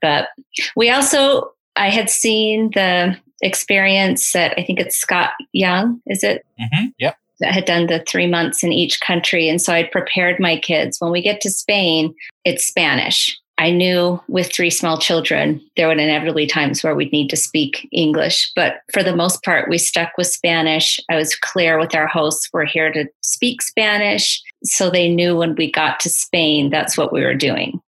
But 0.01 0.29
we 0.77 0.91
also 0.91 1.53
I 1.75 1.91
had 1.91 2.09
seen 2.09 2.71
the 2.75 3.17
experience 3.43 4.33
that 4.33 4.55
I 4.59 4.65
think 4.65 4.81
it's 4.81 4.97
Scott 4.97 5.33
Young, 5.53 6.01
is 6.07 6.23
it? 6.25 6.45
Mm-hmm. 6.59 6.87
Yep. 6.99 7.19
Had 7.43 7.65
done 7.67 7.87
the 7.87 8.05
three 8.09 8.27
months 8.27 8.65
in 8.65 8.73
each 8.73 9.01
country. 9.01 9.49
And 9.49 9.61
so 9.61 9.73
I'd 9.73 9.91
prepared 9.91 10.41
my 10.41 10.59
kids. 10.59 10.97
When 11.01 11.13
we 11.13 11.23
get 11.23 11.41
to 11.43 11.51
Spain, 11.51 12.15
it's 12.45 12.67
Spanish. 12.67 13.39
I 13.59 13.71
knew 13.71 14.21
with 14.29 14.53
three 14.53 14.69
small 14.69 14.99
children, 14.99 15.63
there 15.77 15.89
would 15.89 15.99
inevitably 15.99 16.47
times 16.47 16.83
where 16.83 16.95
we'd 16.95 17.13
need 17.13 17.31
to 17.31 17.37
speak 17.37 17.89
English. 17.91 18.53
But 18.55 18.81
for 18.93 19.03
the 19.03 19.17
most 19.17 19.43
part, 19.43 19.71
we 19.71 19.79
stuck 19.79 20.11
with 20.19 20.27
Spanish. 20.27 21.01
I 21.11 21.17
was 21.17 21.35
clear 21.35 21.79
with 21.79 21.95
our 21.95 22.07
hosts, 22.07 22.51
we're 22.53 22.67
here 22.67 22.93
to 22.93 23.07
speak 23.23 23.63
Spanish. 23.63 24.43
So 24.65 24.91
they 24.91 25.09
knew 25.09 25.37
when 25.37 25.55
we 25.55 25.73
got 25.73 26.01
to 26.01 26.11
Spain, 26.11 26.69
that's 26.69 26.99
what 26.99 27.13
we 27.13 27.23
were 27.23 27.35
doing. 27.35 27.81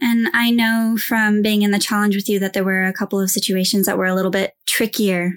And 0.00 0.28
I 0.34 0.50
know 0.50 0.98
from 0.98 1.42
being 1.42 1.62
in 1.62 1.70
the 1.70 1.78
challenge 1.78 2.16
with 2.16 2.28
you 2.28 2.40
that 2.40 2.52
there 2.52 2.64
were 2.64 2.84
a 2.84 2.92
couple 2.92 3.20
of 3.20 3.30
situations 3.30 3.86
that 3.86 3.96
were 3.96 4.06
a 4.06 4.14
little 4.14 4.32
bit 4.32 4.52
trickier 4.66 5.32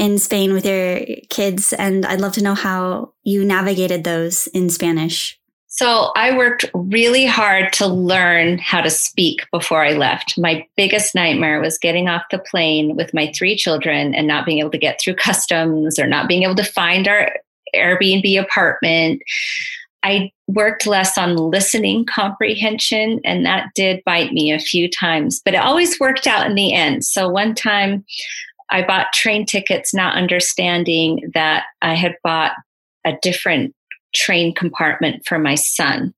in 0.00 0.18
Spain 0.18 0.54
with 0.54 0.64
your 0.64 1.00
kids. 1.28 1.74
And 1.74 2.06
I'd 2.06 2.22
love 2.22 2.32
to 2.32 2.42
know 2.42 2.54
how 2.54 3.12
you 3.22 3.44
navigated 3.44 4.02
those 4.02 4.46
in 4.48 4.70
Spanish. 4.70 5.38
So 5.66 6.10
I 6.16 6.34
worked 6.36 6.64
really 6.74 7.26
hard 7.26 7.72
to 7.74 7.86
learn 7.86 8.58
how 8.58 8.80
to 8.80 8.88
speak 8.88 9.46
before 9.52 9.84
I 9.84 9.92
left. 9.92 10.38
My 10.38 10.66
biggest 10.74 11.14
nightmare 11.14 11.60
was 11.60 11.78
getting 11.78 12.08
off 12.08 12.22
the 12.30 12.38
plane 12.38 12.96
with 12.96 13.12
my 13.12 13.30
three 13.36 13.56
children 13.56 14.14
and 14.14 14.26
not 14.26 14.46
being 14.46 14.58
able 14.58 14.70
to 14.70 14.78
get 14.78 14.98
through 15.00 15.14
customs 15.16 15.98
or 15.98 16.06
not 16.06 16.28
being 16.28 16.44
able 16.44 16.56
to 16.56 16.64
find 16.64 17.06
our 17.06 17.30
Airbnb 17.74 18.40
apartment. 18.40 19.20
I 20.02 20.32
worked 20.48 20.86
less 20.86 21.18
on 21.18 21.36
listening 21.36 22.06
comprehension, 22.06 23.20
and 23.22 23.44
that 23.44 23.68
did 23.74 24.02
bite 24.04 24.32
me 24.32 24.50
a 24.50 24.58
few 24.58 24.88
times, 24.88 25.42
but 25.44 25.52
it 25.52 25.58
always 25.58 26.00
worked 26.00 26.26
out 26.26 26.46
in 26.46 26.54
the 26.54 26.72
end. 26.72 27.04
So 27.04 27.28
one 27.28 27.54
time 27.54 28.04
I 28.70 28.82
bought 28.82 29.12
train 29.12 29.46
tickets, 29.46 29.92
not 29.92 30.16
understanding 30.16 31.30
that 31.34 31.64
I 31.82 31.94
had 31.94 32.16
bought 32.22 32.52
a 33.04 33.12
different 33.22 33.74
train 34.14 34.54
compartment 34.54 35.22
for 35.26 35.38
my 35.38 35.54
son 35.54 36.14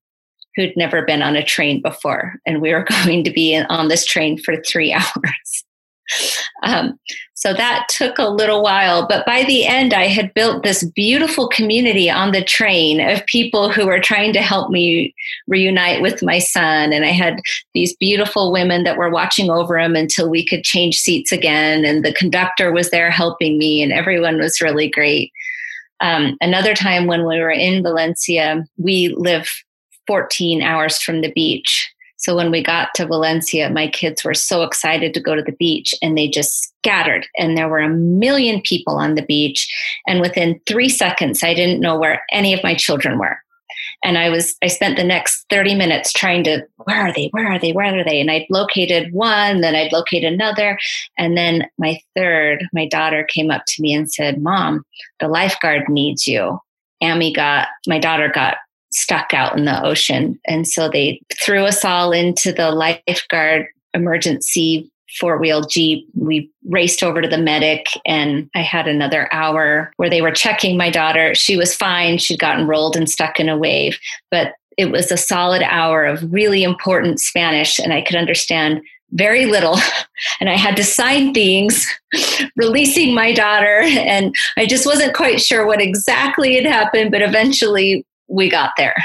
who'd 0.55 0.75
never 0.77 1.03
been 1.03 1.21
on 1.21 1.35
a 1.35 1.43
train 1.43 1.81
before. 1.81 2.35
And 2.45 2.61
we 2.61 2.73
were 2.73 2.85
going 3.05 3.23
to 3.23 3.31
be 3.31 3.57
on 3.57 3.87
this 3.87 4.05
train 4.05 4.37
for 4.37 4.55
three 4.61 4.93
hours. 4.93 5.63
Um, 6.63 6.99
so 7.33 7.53
that 7.53 7.87
took 7.89 8.19
a 8.19 8.29
little 8.29 8.63
while, 8.63 9.05
but 9.05 9.25
by 9.25 9.43
the 9.43 9.65
end, 9.65 9.93
I 9.93 10.07
had 10.07 10.33
built 10.33 10.63
this 10.63 10.83
beautiful 10.83 11.49
community 11.49 12.09
on 12.09 12.31
the 12.31 12.43
train 12.43 13.01
of 13.01 13.25
people 13.25 13.69
who 13.69 13.85
were 13.85 13.99
trying 13.99 14.31
to 14.33 14.41
help 14.41 14.69
me 14.69 15.13
reunite 15.47 16.01
with 16.01 16.23
my 16.23 16.39
son. 16.39 16.93
And 16.93 17.03
I 17.03 17.09
had 17.09 17.41
these 17.73 17.95
beautiful 17.97 18.51
women 18.51 18.85
that 18.85 18.97
were 18.97 19.09
watching 19.09 19.49
over 19.49 19.77
him 19.77 19.95
until 19.95 20.29
we 20.29 20.45
could 20.45 20.63
change 20.63 20.95
seats 20.95 21.33
again. 21.33 21.83
And 21.83 22.05
the 22.05 22.13
conductor 22.13 22.71
was 22.71 22.91
there 22.91 23.11
helping 23.11 23.57
me, 23.57 23.81
and 23.81 23.91
everyone 23.91 24.37
was 24.37 24.61
really 24.61 24.89
great. 24.89 25.31
Um, 25.99 26.37
another 26.41 26.75
time 26.75 27.07
when 27.07 27.27
we 27.27 27.39
were 27.39 27.51
in 27.51 27.83
Valencia, 27.83 28.65
we 28.77 29.13
live 29.17 29.49
14 30.07 30.61
hours 30.61 31.01
from 31.01 31.21
the 31.21 31.31
beach. 31.31 31.92
So 32.23 32.37
when 32.37 32.51
we 32.51 32.63
got 32.63 32.89
to 32.95 33.05
Valencia, 33.05 33.69
my 33.69 33.87
kids 33.87 34.23
were 34.23 34.33
so 34.33 34.63
excited 34.63 35.13
to 35.13 35.19
go 35.19 35.35
to 35.35 35.41
the 35.41 35.51
beach 35.51 35.93
and 36.01 36.17
they 36.17 36.29
just 36.29 36.73
scattered. 36.79 37.27
And 37.37 37.57
there 37.57 37.67
were 37.67 37.79
a 37.79 37.89
million 37.89 38.61
people 38.61 38.95
on 38.95 39.15
the 39.15 39.23
beach. 39.23 39.67
And 40.07 40.21
within 40.21 40.61
three 40.65 40.87
seconds, 40.87 41.43
I 41.43 41.53
didn't 41.53 41.81
know 41.81 41.99
where 41.99 42.23
any 42.31 42.53
of 42.53 42.63
my 42.63 42.75
children 42.75 43.19
were. 43.19 43.37
And 44.03 44.17
i 44.17 44.29
was 44.29 44.55
i 44.63 44.67
spent 44.67 44.97
the 44.97 45.03
next 45.03 45.45
30 45.49 45.75
minutes 45.75 46.13
trying 46.13 46.43
to 46.43 46.61
where 46.85 47.07
are 47.07 47.11
they? 47.11 47.29
Where 47.31 47.51
are 47.51 47.59
they? 47.59 47.73
Where 47.73 47.99
are 47.99 48.03
they? 48.03 48.21
And 48.21 48.29
i'd 48.29 48.45
located 48.49 49.11
one 49.11 49.61
then 49.61 49.75
i'd 49.75 49.91
locate 49.91 50.23
another. 50.23 50.77
And 51.17 51.35
then 51.35 51.65
my 51.77 51.99
third 52.15 52.65
my 52.71 52.87
daughter 52.87 53.23
came 53.23 53.49
up 53.49 53.63
to 53.67 53.81
me 53.81 53.93
and 53.93 54.11
said 54.11 54.41
mom 54.41 54.85
the 55.19 55.27
lifeguard 55.27 55.89
needs 55.89 56.27
you. 56.27 56.59
Amy 57.01 57.33
got 57.33 57.67
my 57.87 57.99
daughter 57.99 58.29
got 58.29 58.57
stuck 58.93 59.33
out 59.33 59.57
in 59.57 59.65
the 59.65 59.83
ocean 59.83 60.39
and 60.45 60.67
so 60.67 60.89
they 60.89 61.21
threw 61.41 61.65
us 61.65 61.83
all 61.83 62.11
into 62.11 62.51
the 62.51 62.71
lifeguard 62.71 63.67
emergency 63.93 64.89
four 65.19 65.37
wheel 65.37 65.61
Jeep. 65.61 66.07
We 66.15 66.49
raced 66.65 67.03
over 67.03 67.21
to 67.21 67.27
the 67.27 67.37
medic, 67.37 67.87
and 68.05 68.49
I 68.55 68.61
had 68.61 68.87
another 68.87 69.29
hour 69.31 69.91
where 69.97 70.09
they 70.09 70.21
were 70.21 70.31
checking 70.31 70.77
my 70.77 70.89
daughter. 70.89 71.35
She 71.35 71.55
was 71.55 71.75
fine. 71.75 72.17
She'd 72.17 72.39
gotten 72.39 72.67
rolled 72.67 72.95
and 72.95 73.09
stuck 73.09 73.39
in 73.39 73.49
a 73.49 73.57
wave, 73.57 73.99
but 74.31 74.53
it 74.77 74.91
was 74.91 75.11
a 75.11 75.17
solid 75.17 75.61
hour 75.63 76.05
of 76.05 76.33
really 76.33 76.63
important 76.63 77.19
Spanish, 77.19 77.79
and 77.79 77.93
I 77.93 78.01
could 78.01 78.15
understand 78.15 78.81
very 79.11 79.45
little. 79.45 79.77
And 80.39 80.49
I 80.49 80.55
had 80.55 80.75
to 80.77 80.83
sign 80.83 81.33
things 81.33 81.85
releasing 82.55 83.13
my 83.13 83.33
daughter. 83.33 83.81
And 83.81 84.33
I 84.57 84.65
just 84.65 84.85
wasn't 84.85 85.15
quite 85.15 85.41
sure 85.41 85.65
what 85.65 85.81
exactly 85.81 86.55
had 86.55 86.65
happened, 86.65 87.11
but 87.11 87.21
eventually 87.21 88.05
we 88.27 88.49
got 88.49 88.71
there. 88.77 88.95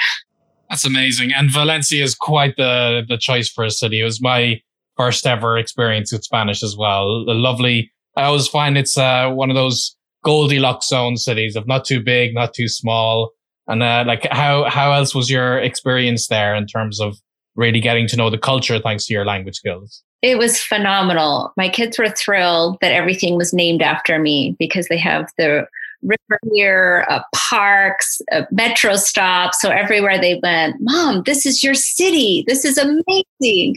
That's 0.68 0.84
amazing. 0.84 1.32
And 1.32 1.50
Valencia 1.50 2.02
is 2.02 2.14
quite 2.14 2.56
the, 2.56 3.02
the 3.08 3.16
choice 3.16 3.48
for 3.48 3.64
a 3.64 3.70
city. 3.70 4.00
It 4.00 4.04
was 4.04 4.20
my 4.20 4.60
first 4.96 5.26
ever 5.26 5.56
experience 5.56 6.12
with 6.12 6.24
Spanish 6.24 6.62
as 6.62 6.76
well. 6.76 7.24
A 7.28 7.34
lovely. 7.34 7.90
I 8.16 8.24
always 8.24 8.48
find 8.48 8.76
it's 8.76 8.98
uh, 8.98 9.30
one 9.30 9.48
of 9.50 9.56
those 9.56 9.96
Goldilocks 10.24 10.88
zone 10.88 11.16
cities 11.16 11.56
of 11.56 11.66
not 11.66 11.84
too 11.84 12.02
big, 12.02 12.34
not 12.34 12.52
too 12.52 12.68
small. 12.68 13.30
And 13.66 13.82
uh, 13.82 14.04
like, 14.06 14.26
how 14.30 14.68
how 14.68 14.92
else 14.92 15.14
was 15.14 15.30
your 15.30 15.58
experience 15.58 16.26
there 16.28 16.54
in 16.54 16.66
terms 16.66 17.00
of 17.00 17.18
really 17.54 17.80
getting 17.80 18.06
to 18.08 18.16
know 18.16 18.30
the 18.30 18.38
culture 18.38 18.78
thanks 18.78 19.06
to 19.06 19.14
your 19.14 19.24
language 19.24 19.56
skills? 19.56 20.02
It 20.22 20.36
was 20.36 20.60
phenomenal. 20.60 21.52
My 21.56 21.68
kids 21.68 21.98
were 21.98 22.08
thrilled 22.08 22.78
that 22.80 22.92
everything 22.92 23.36
was 23.36 23.52
named 23.52 23.82
after 23.82 24.18
me 24.18 24.56
because 24.58 24.88
they 24.88 24.98
have 24.98 25.30
the 25.38 25.66
river 26.02 26.38
here, 26.52 27.06
uh, 27.08 27.20
parks, 27.34 28.20
uh, 28.32 28.42
metro 28.50 28.96
stops. 28.96 29.60
So 29.60 29.70
everywhere 29.70 30.18
they 30.20 30.40
went, 30.42 30.76
Mom, 30.80 31.22
this 31.24 31.44
is 31.46 31.62
your 31.62 31.74
city. 31.74 32.44
This 32.46 32.64
is 32.64 32.78
amazing. 32.78 33.76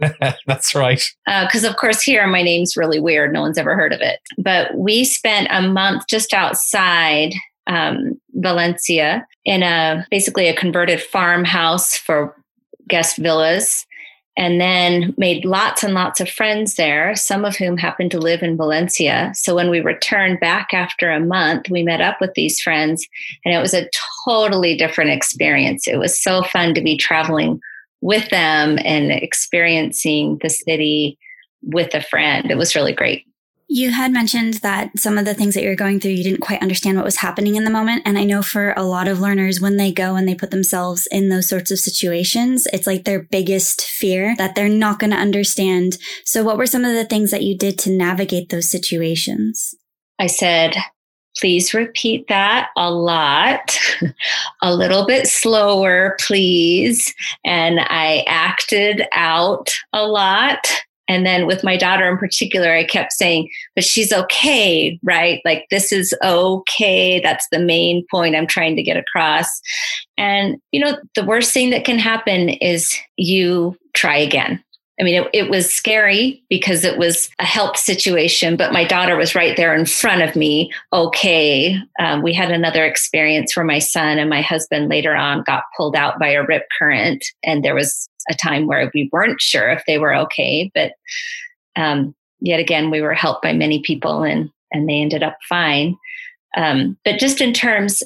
That's 0.46 0.74
right. 0.74 1.02
Because, 1.26 1.64
uh, 1.64 1.70
of 1.70 1.76
course, 1.76 2.02
here 2.02 2.26
my 2.26 2.42
name's 2.42 2.76
really 2.76 3.00
weird. 3.00 3.32
No 3.32 3.40
one's 3.40 3.58
ever 3.58 3.74
heard 3.74 3.92
of 3.92 4.00
it. 4.00 4.20
But 4.38 4.74
we 4.76 5.04
spent 5.04 5.48
a 5.50 5.62
month 5.62 6.04
just 6.08 6.32
outside 6.32 7.34
um, 7.66 8.18
Valencia 8.34 9.26
in 9.44 9.62
a 9.62 10.06
basically 10.10 10.48
a 10.48 10.56
converted 10.56 11.02
farmhouse 11.02 11.96
for 11.96 12.34
guest 12.88 13.18
villas 13.18 13.84
and 14.38 14.60
then 14.60 15.12
made 15.18 15.44
lots 15.44 15.82
and 15.82 15.94
lots 15.94 16.20
of 16.20 16.30
friends 16.30 16.76
there, 16.76 17.14
some 17.16 17.44
of 17.44 17.56
whom 17.56 17.76
happened 17.76 18.12
to 18.12 18.20
live 18.20 18.40
in 18.40 18.56
Valencia. 18.56 19.32
So 19.34 19.52
when 19.54 19.68
we 19.68 19.80
returned 19.80 20.38
back 20.38 20.68
after 20.72 21.10
a 21.10 21.18
month, 21.18 21.68
we 21.68 21.82
met 21.82 22.00
up 22.00 22.20
with 22.20 22.32
these 22.34 22.60
friends, 22.60 23.06
and 23.44 23.52
it 23.52 23.58
was 23.58 23.74
a 23.74 23.90
totally 24.24 24.76
different 24.76 25.10
experience. 25.10 25.88
It 25.88 25.98
was 25.98 26.22
so 26.22 26.44
fun 26.44 26.72
to 26.74 26.80
be 26.80 26.96
traveling 26.96 27.60
with 28.00 28.30
them 28.30 28.78
and 28.84 29.10
experiencing 29.10 30.38
the 30.40 30.50
city 30.50 31.18
with 31.62 31.92
a 31.92 32.00
friend. 32.00 32.48
It 32.48 32.56
was 32.56 32.76
really 32.76 32.92
great. 32.92 33.27
You 33.70 33.90
had 33.90 34.12
mentioned 34.12 34.54
that 34.54 34.98
some 34.98 35.18
of 35.18 35.26
the 35.26 35.34
things 35.34 35.54
that 35.54 35.62
you're 35.62 35.76
going 35.76 36.00
through, 36.00 36.12
you 36.12 36.24
didn't 36.24 36.40
quite 36.40 36.62
understand 36.62 36.96
what 36.96 37.04
was 37.04 37.18
happening 37.18 37.54
in 37.54 37.64
the 37.64 37.70
moment. 37.70 38.02
And 38.06 38.18
I 38.18 38.24
know 38.24 38.40
for 38.40 38.72
a 38.72 38.82
lot 38.82 39.08
of 39.08 39.20
learners, 39.20 39.60
when 39.60 39.76
they 39.76 39.92
go 39.92 40.16
and 40.16 40.26
they 40.26 40.34
put 40.34 40.50
themselves 40.50 41.06
in 41.10 41.28
those 41.28 41.50
sorts 41.50 41.70
of 41.70 41.78
situations, 41.78 42.66
it's 42.72 42.86
like 42.86 43.04
their 43.04 43.22
biggest 43.24 43.82
fear 43.82 44.34
that 44.38 44.54
they're 44.54 44.70
not 44.70 44.98
going 44.98 45.10
to 45.10 45.18
understand. 45.18 45.98
So, 46.24 46.42
what 46.42 46.56
were 46.56 46.66
some 46.66 46.82
of 46.82 46.94
the 46.94 47.04
things 47.04 47.30
that 47.30 47.42
you 47.42 47.58
did 47.58 47.78
to 47.80 47.90
navigate 47.90 48.48
those 48.48 48.70
situations? 48.70 49.74
I 50.18 50.28
said, 50.28 50.74
please 51.36 51.74
repeat 51.74 52.26
that 52.28 52.70
a 52.74 52.90
lot, 52.90 53.78
a 54.62 54.74
little 54.74 55.06
bit 55.06 55.26
slower, 55.26 56.16
please. 56.20 57.14
And 57.44 57.80
I 57.80 58.24
acted 58.26 59.02
out 59.12 59.70
a 59.92 60.06
lot 60.06 60.66
and 61.08 61.24
then 61.24 61.46
with 61.46 61.64
my 61.64 61.76
daughter 61.76 62.08
in 62.08 62.18
particular, 62.18 62.72
I 62.72 62.84
kept 62.84 63.12
saying, 63.12 63.48
but 63.74 63.84
she's 63.84 64.12
okay, 64.12 64.98
right? 65.02 65.40
Like, 65.44 65.64
this 65.70 65.90
is 65.90 66.14
okay. 66.22 67.20
That's 67.20 67.46
the 67.50 67.58
main 67.58 68.04
point 68.10 68.36
I'm 68.36 68.46
trying 68.46 68.76
to 68.76 68.82
get 68.82 68.96
across. 68.96 69.48
And, 70.16 70.56
you 70.70 70.80
know, 70.80 70.98
the 71.14 71.24
worst 71.24 71.52
thing 71.52 71.70
that 71.70 71.84
can 71.84 71.98
happen 71.98 72.50
is 72.50 72.96
you 73.16 73.76
try 73.94 74.16
again. 74.16 74.62
I 75.00 75.04
mean, 75.04 75.22
it, 75.22 75.30
it, 75.32 75.50
was 75.50 75.72
scary 75.72 76.42
because 76.48 76.82
it 76.82 76.98
was 76.98 77.30
a 77.38 77.44
help 77.44 77.76
situation, 77.76 78.56
but 78.56 78.72
my 78.72 78.84
daughter 78.84 79.16
was 79.16 79.34
right 79.34 79.56
there 79.56 79.74
in 79.74 79.86
front 79.86 80.22
of 80.22 80.34
me. 80.34 80.72
Okay. 80.92 81.78
Um, 82.00 82.22
we 82.22 82.32
had 82.32 82.50
another 82.50 82.84
experience 82.84 83.54
where 83.54 83.64
my 83.64 83.78
son 83.78 84.18
and 84.18 84.28
my 84.28 84.42
husband 84.42 84.88
later 84.88 85.14
on 85.14 85.44
got 85.44 85.62
pulled 85.76 85.94
out 85.94 86.18
by 86.18 86.30
a 86.30 86.44
rip 86.44 86.66
current, 86.76 87.24
and 87.44 87.64
there 87.64 87.76
was 87.76 88.08
a 88.28 88.34
time 88.34 88.66
where 88.66 88.90
we 88.92 89.08
weren't 89.12 89.40
sure 89.40 89.70
if 89.70 89.84
they 89.86 89.98
were 89.98 90.14
okay. 90.14 90.70
But 90.74 90.92
um, 91.76 92.14
yet 92.40 92.58
again, 92.58 92.90
we 92.90 93.00
were 93.00 93.14
helped 93.14 93.42
by 93.42 93.52
many 93.52 93.80
people, 93.82 94.24
and 94.24 94.50
and 94.72 94.88
they 94.88 95.00
ended 95.00 95.22
up 95.22 95.36
fine. 95.48 95.96
Um, 96.56 96.98
but 97.04 97.20
just 97.20 97.40
in 97.40 97.52
terms, 97.52 98.02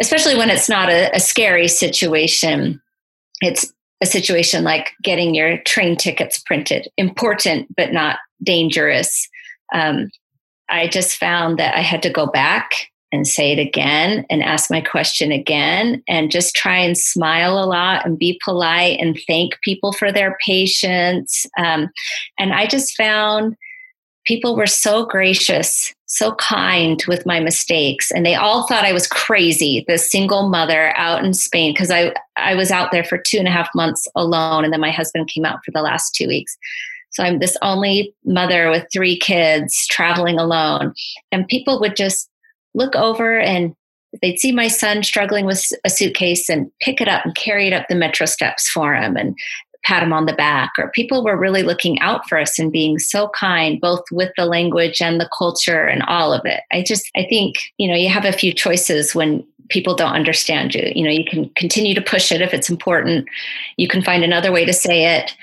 especially 0.00 0.36
when 0.36 0.50
it's 0.50 0.68
not 0.68 0.90
a, 0.90 1.14
a 1.14 1.20
scary 1.20 1.66
situation, 1.66 2.80
it's 3.40 3.72
a 4.02 4.06
situation 4.06 4.64
like 4.64 4.92
getting 5.02 5.34
your 5.34 5.58
train 5.58 5.96
tickets 5.96 6.38
printed, 6.38 6.88
important 6.96 7.74
but 7.76 7.92
not 7.92 8.18
dangerous. 8.42 9.28
Um, 9.74 10.10
I 10.68 10.88
just 10.88 11.16
found 11.16 11.58
that 11.58 11.74
I 11.76 11.80
had 11.80 12.02
to 12.02 12.10
go 12.10 12.26
back 12.26 12.90
and 13.12 13.26
say 13.26 13.52
it 13.52 13.58
again 13.58 14.24
and 14.30 14.42
ask 14.42 14.70
my 14.70 14.80
question 14.80 15.32
again 15.32 16.02
and 16.08 16.30
just 16.30 16.54
try 16.54 16.76
and 16.76 16.96
smile 16.96 17.58
a 17.58 17.66
lot 17.66 18.06
and 18.06 18.18
be 18.18 18.40
polite 18.44 19.00
and 19.00 19.18
thank 19.26 19.60
people 19.62 19.92
for 19.92 20.12
their 20.12 20.38
patience. 20.44 21.44
Um, 21.58 21.88
and 22.38 22.52
I 22.52 22.66
just 22.66 22.96
found 22.96 23.56
people 24.26 24.54
were 24.54 24.66
so 24.66 25.04
gracious, 25.04 25.92
so 26.12 26.34
kind 26.34 27.00
with 27.06 27.24
my 27.24 27.38
mistakes, 27.38 28.10
and 28.10 28.26
they 28.26 28.34
all 28.34 28.66
thought 28.66 28.84
I 28.84 28.92
was 28.92 29.06
crazy. 29.06 29.84
The 29.86 29.96
single 29.96 30.48
mother 30.48 30.92
out 30.96 31.24
in 31.24 31.32
Spain 31.32 31.72
because 31.72 31.92
I 31.92 32.12
I 32.36 32.56
was 32.56 32.72
out 32.72 32.90
there 32.90 33.04
for 33.04 33.16
two 33.16 33.38
and 33.38 33.46
a 33.46 33.52
half 33.52 33.68
months 33.76 34.08
alone, 34.16 34.64
and 34.64 34.72
then 34.72 34.80
my 34.80 34.90
husband 34.90 35.28
came 35.28 35.44
out 35.44 35.64
for 35.64 35.70
the 35.70 35.82
last 35.82 36.12
two 36.12 36.26
weeks. 36.26 36.58
So 37.10 37.22
I'm 37.22 37.38
this 37.38 37.56
only 37.62 38.12
mother 38.24 38.70
with 38.70 38.88
three 38.92 39.16
kids 39.16 39.86
traveling 39.86 40.40
alone, 40.40 40.94
and 41.30 41.46
people 41.46 41.78
would 41.78 41.94
just 41.94 42.28
look 42.74 42.96
over 42.96 43.38
and 43.38 43.72
they'd 44.20 44.40
see 44.40 44.50
my 44.50 44.66
son 44.66 45.04
struggling 45.04 45.46
with 45.46 45.64
a 45.84 45.90
suitcase 45.90 46.48
and 46.48 46.72
pick 46.80 47.00
it 47.00 47.06
up 47.06 47.24
and 47.24 47.36
carry 47.36 47.68
it 47.68 47.72
up 47.72 47.86
the 47.88 47.94
metro 47.94 48.26
steps 48.26 48.68
for 48.68 48.96
him 48.96 49.16
and 49.16 49.38
pat 49.84 50.02
him 50.02 50.12
on 50.12 50.26
the 50.26 50.34
back 50.34 50.72
or 50.78 50.90
people 50.90 51.24
were 51.24 51.36
really 51.36 51.62
looking 51.62 51.98
out 52.00 52.28
for 52.28 52.38
us 52.38 52.58
and 52.58 52.72
being 52.72 52.98
so 52.98 53.28
kind 53.28 53.80
both 53.80 54.02
with 54.12 54.30
the 54.36 54.44
language 54.44 55.00
and 55.00 55.20
the 55.20 55.28
culture 55.36 55.86
and 55.86 56.02
all 56.04 56.32
of 56.32 56.42
it. 56.44 56.60
I 56.72 56.82
just 56.86 57.10
i 57.16 57.26
think 57.28 57.56
you 57.78 57.88
know 57.88 57.96
you 57.96 58.08
have 58.08 58.24
a 58.24 58.32
few 58.32 58.52
choices 58.52 59.14
when 59.14 59.44
people 59.68 59.94
don't 59.94 60.12
understand 60.12 60.74
you. 60.74 60.90
You 60.94 61.04
know 61.04 61.10
you 61.10 61.24
can 61.24 61.48
continue 61.56 61.94
to 61.94 62.02
push 62.02 62.32
it 62.32 62.42
if 62.42 62.52
it's 62.52 62.70
important. 62.70 63.28
You 63.76 63.88
can 63.88 64.02
find 64.02 64.22
another 64.22 64.52
way 64.52 64.64
to 64.64 64.72
say 64.72 65.16
it 65.16 65.34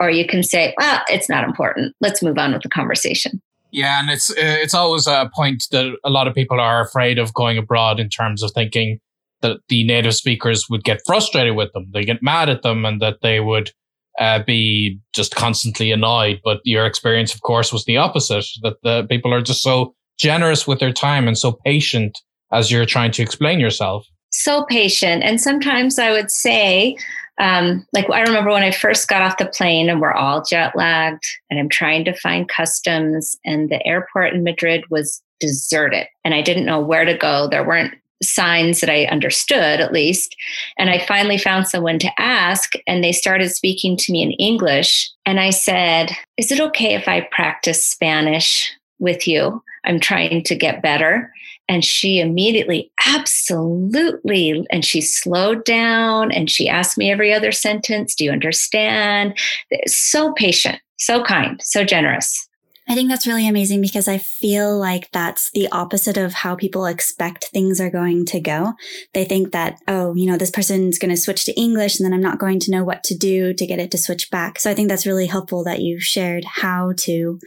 or 0.00 0.10
you 0.10 0.26
can 0.26 0.42
say 0.42 0.74
well 0.78 1.00
it's 1.08 1.28
not 1.28 1.44
important. 1.44 1.94
Let's 2.00 2.22
move 2.22 2.38
on 2.38 2.52
with 2.52 2.62
the 2.62 2.68
conversation. 2.68 3.40
Yeah 3.70 4.00
and 4.00 4.10
it's 4.10 4.30
uh, 4.30 4.34
it's 4.38 4.74
always 4.74 5.06
a 5.06 5.30
point 5.34 5.64
that 5.70 5.96
a 6.04 6.10
lot 6.10 6.26
of 6.26 6.34
people 6.34 6.60
are 6.60 6.80
afraid 6.80 7.18
of 7.18 7.32
going 7.34 7.58
abroad 7.58 8.00
in 8.00 8.08
terms 8.08 8.42
of 8.42 8.50
thinking 8.52 9.00
that 9.42 9.58
the 9.68 9.84
native 9.84 10.14
speakers 10.14 10.66
would 10.70 10.84
get 10.84 11.02
frustrated 11.06 11.54
with 11.54 11.72
them 11.72 11.86
they 11.92 12.04
get 12.04 12.22
mad 12.22 12.48
at 12.48 12.62
them 12.62 12.84
and 12.84 13.02
that 13.02 13.18
they 13.20 13.40
would 13.40 13.70
uh, 14.18 14.42
be 14.42 14.98
just 15.12 15.34
constantly 15.34 15.92
annoyed. 15.92 16.40
But 16.44 16.60
your 16.64 16.86
experience, 16.86 17.34
of 17.34 17.42
course, 17.42 17.72
was 17.72 17.84
the 17.84 17.96
opposite 17.96 18.46
that 18.62 18.76
the 18.82 19.06
people 19.08 19.32
are 19.32 19.42
just 19.42 19.62
so 19.62 19.94
generous 20.18 20.66
with 20.66 20.78
their 20.78 20.92
time 20.92 21.26
and 21.26 21.36
so 21.36 21.52
patient 21.64 22.18
as 22.52 22.70
you're 22.70 22.86
trying 22.86 23.10
to 23.12 23.22
explain 23.22 23.58
yourself. 23.58 24.06
So 24.30 24.64
patient. 24.64 25.22
And 25.22 25.40
sometimes 25.40 25.98
I 25.98 26.10
would 26.10 26.30
say, 26.30 26.96
um, 27.38 27.86
like 27.92 28.08
I 28.10 28.22
remember 28.22 28.50
when 28.50 28.62
I 28.62 28.70
first 28.70 29.08
got 29.08 29.22
off 29.22 29.38
the 29.38 29.46
plane 29.46 29.88
and 29.88 30.00
we're 30.00 30.12
all 30.12 30.42
jet 30.42 30.76
lagged 30.76 31.24
and 31.50 31.58
I'm 31.58 31.68
trying 31.68 32.04
to 32.04 32.14
find 32.14 32.48
customs 32.48 33.36
and 33.44 33.70
the 33.70 33.84
airport 33.86 34.34
in 34.34 34.44
Madrid 34.44 34.84
was 34.90 35.20
deserted 35.40 36.06
and 36.24 36.32
I 36.34 36.42
didn't 36.42 36.66
know 36.66 36.80
where 36.80 37.04
to 37.04 37.16
go. 37.16 37.48
There 37.48 37.66
weren't 37.66 37.94
signs 38.28 38.80
that 38.80 38.90
I 38.90 39.04
understood 39.06 39.80
at 39.80 39.92
least. 39.92 40.36
And 40.78 40.90
I 40.90 40.98
finally 40.98 41.38
found 41.38 41.68
someone 41.68 41.98
to 42.00 42.20
ask, 42.20 42.72
and 42.86 43.02
they 43.02 43.12
started 43.12 43.50
speaking 43.50 43.96
to 43.98 44.12
me 44.12 44.22
in 44.22 44.32
English. 44.32 45.10
And 45.26 45.40
I 45.40 45.50
said, 45.50 46.10
Is 46.36 46.50
it 46.50 46.60
okay 46.60 46.94
if 46.94 47.08
I 47.08 47.22
practice 47.32 47.84
Spanish 47.84 48.70
with 48.98 49.26
you? 49.28 49.62
I'm 49.84 50.00
trying 50.00 50.42
to 50.44 50.54
get 50.54 50.82
better. 50.82 51.32
And 51.68 51.84
she 51.84 52.20
immediately, 52.20 52.90
absolutely. 53.06 54.66
And 54.70 54.84
she 54.84 55.00
slowed 55.00 55.64
down 55.64 56.30
and 56.30 56.50
she 56.50 56.68
asked 56.68 56.98
me 56.98 57.10
every 57.10 57.32
other 57.32 57.52
sentence, 57.52 58.14
Do 58.14 58.24
you 58.24 58.30
understand? 58.30 59.38
So 59.86 60.32
patient, 60.32 60.80
so 60.98 61.22
kind, 61.22 61.60
so 61.62 61.84
generous. 61.84 62.43
I 62.86 62.94
think 62.94 63.08
that's 63.08 63.26
really 63.26 63.48
amazing 63.48 63.80
because 63.80 64.08
I 64.08 64.18
feel 64.18 64.78
like 64.78 65.10
that's 65.10 65.50
the 65.52 65.68
opposite 65.72 66.18
of 66.18 66.34
how 66.34 66.54
people 66.54 66.84
expect 66.84 67.46
things 67.46 67.80
are 67.80 67.90
going 67.90 68.26
to 68.26 68.40
go. 68.40 68.74
They 69.14 69.24
think 69.24 69.52
that, 69.52 69.78
oh, 69.88 70.14
you 70.14 70.26
know, 70.30 70.36
this 70.36 70.50
person's 70.50 70.98
going 70.98 71.10
to 71.10 71.20
switch 71.20 71.46
to 71.46 71.58
English 71.58 71.98
and 71.98 72.04
then 72.04 72.12
I'm 72.12 72.20
not 72.20 72.38
going 72.38 72.60
to 72.60 72.70
know 72.70 72.84
what 72.84 73.02
to 73.04 73.16
do 73.16 73.54
to 73.54 73.66
get 73.66 73.78
it 73.78 73.90
to 73.92 73.98
switch 73.98 74.30
back. 74.30 74.58
So 74.58 74.70
I 74.70 74.74
think 74.74 74.88
that's 74.88 75.06
really 75.06 75.26
helpful 75.26 75.64
that 75.64 75.80
you've 75.80 76.02
shared 76.02 76.44
how 76.44 76.92
to, 76.98 77.38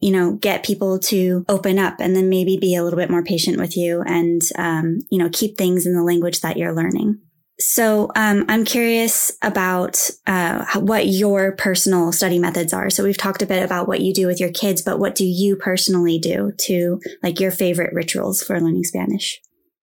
you 0.00 0.10
know, 0.10 0.34
get 0.34 0.66
people 0.66 0.98
to 0.98 1.46
open 1.48 1.78
up 1.78 1.98
and 1.98 2.14
then 2.14 2.28
maybe 2.28 2.58
be 2.58 2.76
a 2.76 2.84
little 2.84 2.98
bit 2.98 3.10
more 3.10 3.24
patient 3.24 3.58
with 3.58 3.74
you 3.74 4.02
and, 4.02 4.42
um, 4.56 4.98
you 5.10 5.18
know, 5.18 5.30
keep 5.32 5.56
things 5.56 5.86
in 5.86 5.94
the 5.94 6.04
language 6.04 6.40
that 6.40 6.58
you're 6.58 6.74
learning. 6.74 7.18
So 7.60 8.10
um, 8.14 8.44
I'm 8.48 8.64
curious 8.64 9.36
about 9.42 10.10
uh, 10.26 10.64
what 10.78 11.08
your 11.08 11.52
personal 11.52 12.12
study 12.12 12.38
methods 12.38 12.72
are. 12.72 12.88
So 12.88 13.02
we've 13.02 13.16
talked 13.16 13.42
a 13.42 13.46
bit 13.46 13.64
about 13.64 13.88
what 13.88 14.00
you 14.00 14.14
do 14.14 14.28
with 14.28 14.38
your 14.38 14.52
kids, 14.52 14.80
but 14.80 15.00
what 15.00 15.16
do 15.16 15.24
you 15.24 15.56
personally 15.56 16.18
do 16.18 16.52
to 16.66 17.00
like 17.22 17.40
your 17.40 17.50
favorite 17.50 17.92
rituals 17.92 18.42
for 18.42 18.60
learning 18.60 18.84
Spanish? 18.84 19.40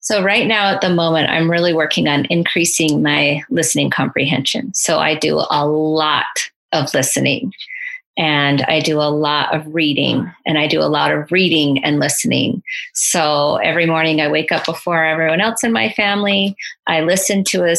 So 0.01 0.23
right 0.23 0.47
now 0.47 0.71
at 0.71 0.81
the 0.81 0.89
moment, 0.89 1.29
I'm 1.29 1.51
really 1.51 1.75
working 1.75 2.09
on 2.09 2.25
increasing 2.31 3.03
my 3.03 3.43
listening 3.51 3.91
comprehension. 3.91 4.73
So 4.75 4.99
I 4.99 5.15
do 5.15 5.37
a 5.51 5.67
lot 5.67 6.25
of 6.73 6.95
listening 6.95 7.53
and 8.19 8.63
I 8.63 8.81
do 8.81 8.99
a 8.99 9.15
lot 9.15 9.55
of 9.55 9.73
reading 9.73 10.31
and 10.45 10.59
I 10.59 10.67
do 10.67 10.81
a 10.81 10.91
lot 10.91 11.13
of 11.13 11.31
reading 11.31 11.83
and 11.85 12.01
listening. 12.01 12.63
So 12.93 13.57
every 13.57 13.87
morning 13.87 14.21
I 14.21 14.29
wake 14.29 14.51
up 14.51 14.67
before 14.67 15.05
everyone 15.05 15.41
else 15.41 15.63
in 15.63 15.73
my 15.73 15.91
family. 15.91 16.57
I 16.89 17.01
listen 17.01 17.45
to 17.45 17.65
a 17.65 17.77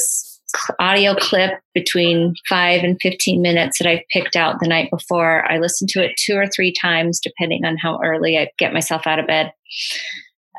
audio 0.80 1.14
clip 1.14 1.60
between 1.74 2.34
5 2.48 2.84
and 2.84 2.98
15 3.02 3.42
minutes 3.42 3.78
that 3.78 3.88
I've 3.88 4.08
picked 4.12 4.36
out 4.36 4.60
the 4.60 4.68
night 4.68 4.90
before. 4.90 5.50
I 5.52 5.60
listen 5.60 5.88
to 5.90 6.04
it 6.04 6.18
two 6.18 6.36
or 6.36 6.48
three 6.48 6.74
times 6.74 7.20
depending 7.20 7.66
on 7.66 7.78
how 7.78 8.00
early 8.02 8.38
I 8.38 8.50
get 8.58 8.74
myself 8.74 9.06
out 9.06 9.20
of 9.20 9.28
bed. 9.28 9.54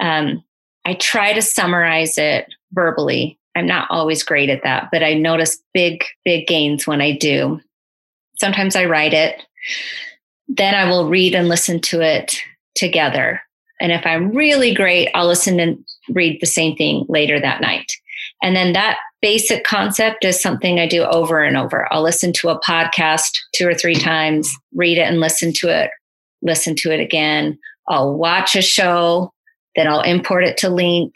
Um, 0.01 0.45
I 0.85 0.95
try 0.95 1.33
to 1.33 1.43
summarize 1.43 2.19
it 2.19 2.47
verbally. 2.73 3.38
I'm 3.57 3.66
not 3.66 3.88
always 3.90 4.23
great 4.23 4.49
at 4.49 4.62
that, 4.62 4.90
but 4.93 5.03
I 5.03 5.14
notice 5.14 5.61
big, 5.75 6.05
big 6.25 6.47
gains 6.47 6.87
when 6.87 7.01
I 7.01 7.16
do. 7.16 7.61
Sometimes 8.38 8.77
I 8.77 8.85
write 8.85 9.12
it. 9.12 9.43
Then 10.49 10.75
I 10.75 10.88
will 10.88 11.09
read 11.09 11.35
and 11.35 11.49
listen 11.49 11.81
to 11.83 12.01
it 12.01 12.40
together. 12.75 13.40
And 13.81 13.92
if 13.92 14.05
I'm 14.05 14.31
really 14.31 14.75
great, 14.75 15.09
I'll 15.14 15.27
listen 15.27 15.59
and 15.61 15.85
read 16.11 16.40
the 16.40 16.46
same 16.46 16.77
thing 16.77 17.07
later 17.09 17.40
that 17.40 17.61
night. 17.61 17.90
And 18.42 18.57
then 18.57 18.73
that 18.73 18.99
basic 19.23 19.64
concept 19.64 20.25
is 20.25 20.40
something 20.40 20.79
I 20.79 20.87
do 20.87 21.05
over 21.05 21.42
and 21.42 21.57
over. 21.57 21.92
I'll 21.92 22.03
listen 22.03 22.33
to 22.35 22.49
a 22.49 22.61
podcast 22.61 23.31
two 23.55 23.68
or 23.68 23.75
three 23.75 23.94
times, 23.94 24.53
read 24.75 24.99
it 24.99 25.09
and 25.09 25.20
listen 25.20 25.53
to 25.55 25.68
it, 25.68 25.90
listen 26.42 26.75
to 26.77 26.90
it 26.90 27.01
again. 27.01 27.59
I'll 27.88 28.14
watch 28.14 28.55
a 28.55 28.62
show, 28.62 29.33
then 29.77 29.88
I'll 29.88 30.03
import 30.03 30.44
it 30.44 30.57
to 30.59 30.68
LingQ, 30.68 31.12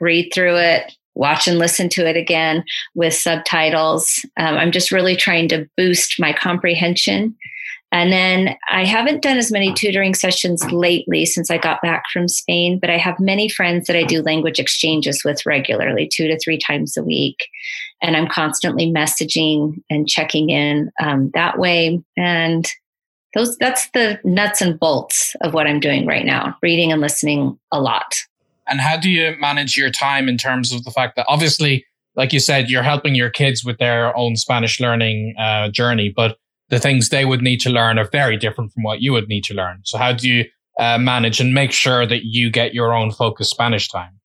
read 0.00 0.30
through 0.34 0.56
it, 0.56 0.92
watch 1.14 1.46
and 1.46 1.58
listen 1.58 1.88
to 1.90 2.06
it 2.08 2.16
again 2.16 2.64
with 2.94 3.14
subtitles. 3.14 4.24
Um, 4.36 4.56
I'm 4.56 4.72
just 4.72 4.90
really 4.90 5.16
trying 5.16 5.48
to 5.48 5.68
boost 5.76 6.20
my 6.20 6.32
comprehension 6.32 7.36
And 7.94 8.10
then 8.10 8.56
I 8.68 8.84
haven't 8.84 9.22
done 9.22 9.38
as 9.38 9.52
many 9.52 9.72
tutoring 9.72 10.14
sessions 10.14 10.68
lately 10.72 11.24
since 11.24 11.48
I 11.48 11.58
got 11.58 11.80
back 11.80 12.06
from 12.12 12.26
Spain, 12.26 12.80
but 12.80 12.90
I 12.90 12.98
have 12.98 13.20
many 13.20 13.48
friends 13.48 13.86
that 13.86 13.94
I 13.94 14.02
do 14.02 14.20
language 14.20 14.58
exchanges 14.58 15.22
with 15.24 15.46
regularly, 15.46 16.10
two 16.12 16.26
to 16.26 16.36
three 16.36 16.58
times 16.58 16.96
a 16.96 17.04
week. 17.04 17.46
And 18.02 18.16
I'm 18.16 18.26
constantly 18.26 18.92
messaging 18.92 19.80
and 19.90 20.08
checking 20.08 20.50
in 20.50 20.90
um, 21.00 21.30
that 21.34 21.56
way. 21.56 22.02
And 22.16 22.66
those 23.32 23.56
that's 23.58 23.88
the 23.90 24.18
nuts 24.24 24.60
and 24.60 24.76
bolts 24.76 25.36
of 25.42 25.54
what 25.54 25.68
I'm 25.68 25.78
doing 25.78 26.04
right 26.04 26.26
now, 26.26 26.56
reading 26.62 26.90
and 26.90 27.00
listening 27.00 27.56
a 27.70 27.80
lot. 27.80 28.12
And 28.66 28.80
how 28.80 28.96
do 28.96 29.08
you 29.08 29.36
manage 29.38 29.76
your 29.76 29.90
time 29.90 30.28
in 30.28 30.36
terms 30.36 30.72
of 30.72 30.82
the 30.82 30.90
fact 30.90 31.14
that 31.14 31.26
obviously, 31.28 31.86
like 32.16 32.32
you 32.32 32.40
said, 32.40 32.70
you're 32.70 32.82
helping 32.82 33.14
your 33.14 33.30
kids 33.30 33.64
with 33.64 33.78
their 33.78 34.16
own 34.16 34.34
Spanish 34.34 34.80
learning 34.80 35.36
uh, 35.38 35.68
journey, 35.68 36.12
but 36.14 36.38
the 36.74 36.80
things 36.80 37.08
they 37.08 37.24
would 37.24 37.40
need 37.40 37.60
to 37.60 37.70
learn 37.70 37.98
are 37.98 38.08
very 38.10 38.36
different 38.36 38.72
from 38.72 38.82
what 38.82 39.00
you 39.00 39.12
would 39.12 39.28
need 39.28 39.44
to 39.44 39.54
learn. 39.54 39.80
So 39.84 39.96
how 39.96 40.12
do 40.12 40.28
you 40.28 40.44
uh, 40.78 40.98
manage 40.98 41.40
and 41.40 41.54
make 41.54 41.70
sure 41.70 42.04
that 42.04 42.24
you 42.24 42.50
get 42.50 42.74
your 42.74 42.92
own 42.92 43.12
focused 43.12 43.50
Spanish 43.50 43.88
time? 43.88 44.18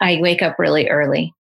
I 0.00 0.18
wake 0.20 0.42
up 0.42 0.58
really 0.58 0.88
early. 0.88 1.32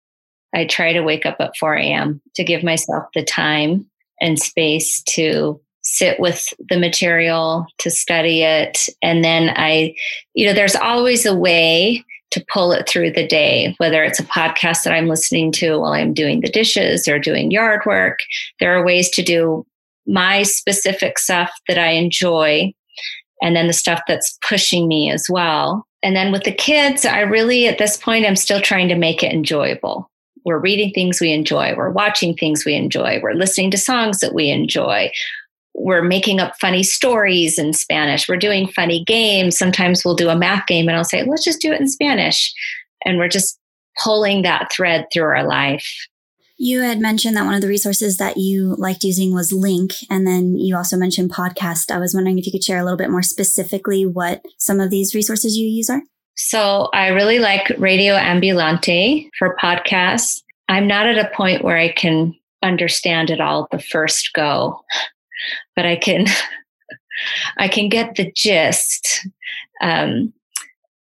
I 0.53 0.65
try 0.65 0.93
to 0.93 1.01
wake 1.01 1.25
up 1.25 1.35
at 1.41 1.57
4 1.57 1.75
a.m. 1.75 2.21
to 2.35 2.43
give 2.45 2.63
myself 2.63 3.03
the 3.13 3.23
time 3.23 3.85
and 4.21 4.39
space 4.39 5.03
to 5.03 5.59
sit 5.83 6.19
with 6.21 6.53
the 6.69 6.79
material, 6.79 7.65
to 7.79 7.91
study 7.91 8.43
it. 8.43 8.87
And 9.03 9.23
then 9.23 9.53
I, 9.57 9.93
you 10.33 10.47
know, 10.47 10.53
there's 10.53 10.75
always 10.75 11.25
a 11.25 11.35
way 11.35 12.03
to 12.31 12.45
pull 12.51 12.71
it 12.71 12.87
through 12.87 13.11
the 13.11 13.27
day, 13.27 13.75
whether 13.77 14.03
it's 14.03 14.19
a 14.19 14.25
podcast 14.25 14.83
that 14.83 14.93
I'm 14.93 15.07
listening 15.07 15.51
to 15.53 15.79
while 15.79 15.91
I'm 15.91 16.13
doing 16.13 16.39
the 16.39 16.49
dishes 16.49 17.07
or 17.09 17.19
doing 17.19 17.51
yard 17.51 17.81
work. 17.85 18.19
There 18.61 18.73
are 18.73 18.85
ways 18.85 19.09
to 19.11 19.21
do 19.21 19.65
my 20.07 20.43
specific 20.43 21.17
stuff 21.17 21.51
that 21.67 21.77
I 21.77 21.91
enjoy, 21.91 22.73
and 23.41 23.55
then 23.55 23.67
the 23.67 23.73
stuff 23.73 24.01
that's 24.07 24.37
pushing 24.47 24.87
me 24.87 25.11
as 25.11 25.27
well. 25.29 25.85
And 26.03 26.15
then 26.15 26.31
with 26.31 26.43
the 26.43 26.51
kids, 26.51 27.05
I 27.05 27.21
really, 27.21 27.67
at 27.67 27.79
this 27.79 27.97
point, 27.97 28.25
I'm 28.25 28.35
still 28.35 28.61
trying 28.61 28.87
to 28.89 28.95
make 28.95 29.23
it 29.23 29.33
enjoyable. 29.33 30.09
We're 30.45 30.59
reading 30.59 30.91
things 30.91 31.19
we 31.19 31.31
enjoy. 31.31 31.73
We're 31.75 31.89
watching 31.89 32.35
things 32.35 32.63
we 32.63 32.75
enjoy. 32.75 33.19
We're 33.21 33.33
listening 33.33 33.71
to 33.71 33.77
songs 33.77 34.19
that 34.19 34.35
we 34.35 34.49
enjoy. 34.49 35.11
We're 35.73 36.03
making 36.03 36.39
up 36.39 36.53
funny 36.61 36.83
stories 36.83 37.57
in 37.57 37.73
Spanish. 37.73 38.29
We're 38.29 38.37
doing 38.37 38.67
funny 38.67 39.03
games. 39.03 39.57
Sometimes 39.57 40.05
we'll 40.05 40.15
do 40.15 40.29
a 40.29 40.37
math 40.37 40.67
game 40.67 40.87
and 40.87 40.95
I'll 40.95 41.03
say, 41.03 41.23
let's 41.23 41.43
just 41.43 41.61
do 41.61 41.73
it 41.73 41.81
in 41.81 41.87
Spanish. 41.87 42.53
And 43.03 43.17
we're 43.17 43.27
just 43.27 43.59
pulling 44.01 44.43
that 44.43 44.71
thread 44.71 45.07
through 45.11 45.23
our 45.23 45.43
life. 45.43 45.91
You 46.57 46.81
had 46.81 46.99
mentioned 46.99 47.35
that 47.35 47.45
one 47.45 47.53
of 47.53 47.61
the 47.61 47.67
resources 47.67 48.17
that 48.17 48.37
you 48.37 48.75
liked 48.77 49.03
using 49.03 49.33
was 49.33 49.51
LingQ, 49.51 50.05
And 50.09 50.25
then 50.25 50.55
you 50.55 50.77
also 50.77 50.95
mentioned 50.95 51.31
podcast. 51.31 51.91
I 51.91 51.99
was 51.99 52.13
wondering 52.13 52.39
if 52.39 52.45
you 52.45 52.51
could 52.51 52.63
share 52.63 52.79
a 52.79 52.83
little 52.83 52.97
bit 52.97 53.09
more 53.09 53.21
specifically 53.21 54.05
what 54.05 54.41
some 54.57 54.79
of 54.79 54.89
these 54.89 55.13
resources 55.13 55.57
you 55.57 55.67
use 55.67 55.89
are. 55.89 56.01
So 56.37 56.89
I 56.93 57.07
really 57.09 57.39
like 57.39 57.69
Radio 57.77 58.15
Ambulante 58.15 59.29
for 59.37 59.57
podcasts. 59.61 60.41
I'm 60.67 60.87
not 60.87 61.07
at 61.07 61.17
a 61.17 61.33
point 61.35 61.63
where 61.63 61.77
I 61.77 61.91
can 61.91 62.33
understand 62.63 63.29
it 63.29 63.41
all 63.41 63.67
the 63.71 63.79
first 63.79 64.31
go, 64.33 64.81
but 65.75 65.85
I 65.85 65.95
can 65.95 66.25
I 67.57 67.67
can 67.67 67.89
get 67.89 68.15
the 68.15 68.31
gist. 68.35 69.27
Um, 69.81 70.33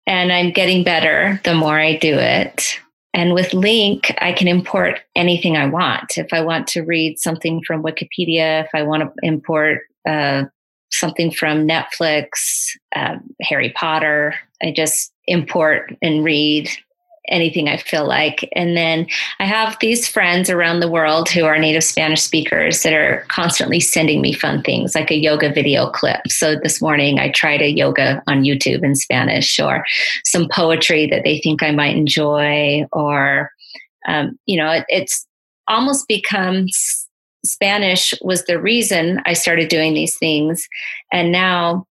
and 0.07 0.31
I'm 0.31 0.51
getting 0.51 0.83
better 0.83 1.41
the 1.43 1.55
more 1.55 1.79
I 1.79 1.97
do 1.97 2.13
it. 2.17 2.79
And 3.15 3.33
with 3.33 3.51
LingQ, 3.51 4.13
I 4.19 4.33
can 4.33 4.49
import 4.49 4.99
anything 5.15 5.55
I 5.55 5.67
want. 5.67 6.17
If 6.17 6.33
I 6.33 6.41
want 6.41 6.67
to 6.67 6.81
read 6.81 7.17
something 7.17 7.63
from 7.65 7.81
Wikipedia, 7.81 8.65
if 8.65 8.69
I 8.73 8.83
want 8.83 9.03
to 9.03 9.11
import 9.23 9.83
uh, 10.05 10.43
something 10.91 11.31
from 11.31 11.65
Netflix, 11.65 12.27
uh, 12.93 13.15
Harry 13.41 13.71
Potter, 13.73 14.35
I 14.61 14.73
just 14.75 15.13
import 15.27 15.95
and 16.01 16.25
read 16.25 16.69
anything 17.29 17.67
I 17.67 17.77
feel 17.77 18.07
like. 18.07 18.47
And 18.53 18.75
then 18.75 19.07
I 19.39 19.45
have 19.45 19.77
these 19.81 20.07
friends 20.07 20.49
around 20.49 20.79
the 20.79 20.89
world 20.89 21.29
who 21.29 21.45
are 21.45 21.57
native 21.57 21.83
Spanish 21.83 22.21
speakers 22.21 22.83
that 22.83 22.93
are 22.93 23.25
constantly 23.27 23.79
sending 23.79 24.21
me 24.21 24.33
fun 24.33 24.61
things 24.61 24.95
like 24.95 25.11
a 25.11 25.15
yoga 25.17 25.51
video 25.51 25.89
clip. 25.89 26.21
So 26.27 26.55
this 26.55 26.81
morning 26.81 27.19
I 27.19 27.29
tried 27.31 27.61
a 27.61 27.69
yoga 27.71 28.21
on 28.27 28.43
YouTube 28.43 28.83
in 28.83 28.95
Spanish 28.95 29.59
or 29.59 29.85
some 30.23 30.47
poetry 30.51 31.07
that 31.07 31.23
they 31.23 31.39
think 31.39 31.63
I 31.63 31.71
might 31.71 31.95
enjoy 31.95 32.85
or, 32.91 33.51
um, 34.07 34.37
you 34.45 34.57
know, 34.57 34.71
it, 34.71 34.85
it's 34.89 35.25
almost 35.67 36.07
become 36.07 36.67
Spanish 37.43 38.13
was 38.21 38.45
the 38.45 38.59
reason 38.59 39.21
I 39.25 39.33
started 39.33 39.69
doing 39.69 39.93
these 39.93 40.17
things. 40.17 40.67
And 41.11 41.31
now 41.31 41.85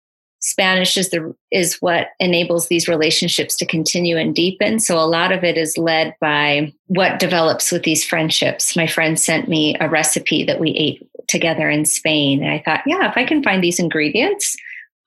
Spanish 0.45 0.97
is 0.97 1.09
the 1.09 1.33
is 1.51 1.77
what 1.79 2.07
enables 2.19 2.67
these 2.67 2.89
relationships 2.89 3.55
to 3.55 3.65
continue 3.65 4.17
and 4.17 4.35
deepen. 4.35 4.77
So 4.77 4.99
a 4.99 5.07
lot 5.07 5.31
of 5.31 5.45
it 5.45 5.57
is 5.57 5.77
led 5.77 6.15
by 6.19 6.73
what 6.87 7.17
develops 7.17 7.71
with 7.71 7.83
these 7.83 8.03
friendships. 8.03 8.75
My 8.75 8.85
friend 8.85 9.17
sent 9.17 9.47
me 9.47 9.77
a 9.79 9.87
recipe 9.87 10.43
that 10.43 10.59
we 10.59 10.71
ate 10.71 11.09
together 11.29 11.69
in 11.69 11.85
Spain, 11.85 12.43
and 12.43 12.51
I 12.51 12.61
thought, 12.65 12.81
yeah, 12.85 13.09
if 13.09 13.15
I 13.15 13.23
can 13.23 13.41
find 13.41 13.63
these 13.63 13.79
ingredients, 13.79 14.57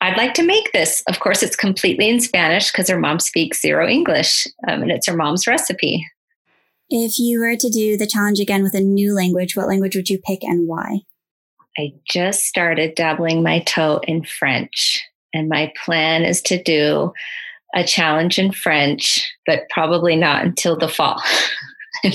I'd 0.00 0.16
like 0.16 0.32
to 0.34 0.42
make 0.42 0.72
this. 0.72 1.02
Of 1.06 1.20
course, 1.20 1.42
it's 1.42 1.54
completely 1.54 2.08
in 2.08 2.20
Spanish 2.20 2.72
because 2.72 2.88
her 2.88 2.98
mom 2.98 3.20
speaks 3.20 3.60
zero 3.60 3.86
English, 3.86 4.46
um, 4.66 4.80
and 4.80 4.90
it's 4.90 5.06
her 5.06 5.16
mom's 5.16 5.46
recipe. 5.46 6.06
If 6.88 7.18
you 7.18 7.40
were 7.40 7.56
to 7.56 7.68
do 7.68 7.98
the 7.98 8.06
challenge 8.06 8.40
again 8.40 8.62
with 8.62 8.74
a 8.74 8.80
new 8.80 9.12
language, 9.12 9.54
what 9.54 9.68
language 9.68 9.96
would 9.96 10.08
you 10.08 10.18
pick 10.18 10.42
and 10.42 10.66
why? 10.66 11.00
I 11.78 11.92
just 12.08 12.44
started 12.44 12.94
dabbling 12.94 13.42
my 13.42 13.58
toe 13.60 14.00
in 14.04 14.24
French. 14.24 15.04
And 15.36 15.48
my 15.48 15.72
plan 15.84 16.24
is 16.24 16.40
to 16.42 16.62
do 16.62 17.12
a 17.74 17.84
challenge 17.84 18.38
in 18.38 18.52
French, 18.52 19.30
but 19.44 19.68
probably 19.70 20.16
not 20.16 20.44
until 20.44 20.76
the 20.76 20.88
fall. 20.88 21.20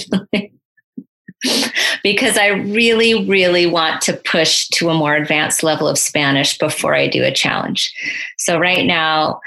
because 2.04 2.38
I 2.38 2.48
really, 2.48 3.26
really 3.28 3.66
want 3.66 4.02
to 4.04 4.14
push 4.14 4.68
to 4.70 4.90
a 4.90 4.94
more 4.94 5.16
advanced 5.16 5.64
level 5.64 5.88
of 5.88 5.98
Spanish 5.98 6.58
before 6.58 6.96
I 6.96 7.08
do 7.08 7.24
a 7.24 7.32
challenge. 7.32 7.94
So, 8.38 8.60
right 8.60 8.86
now, 8.86 9.40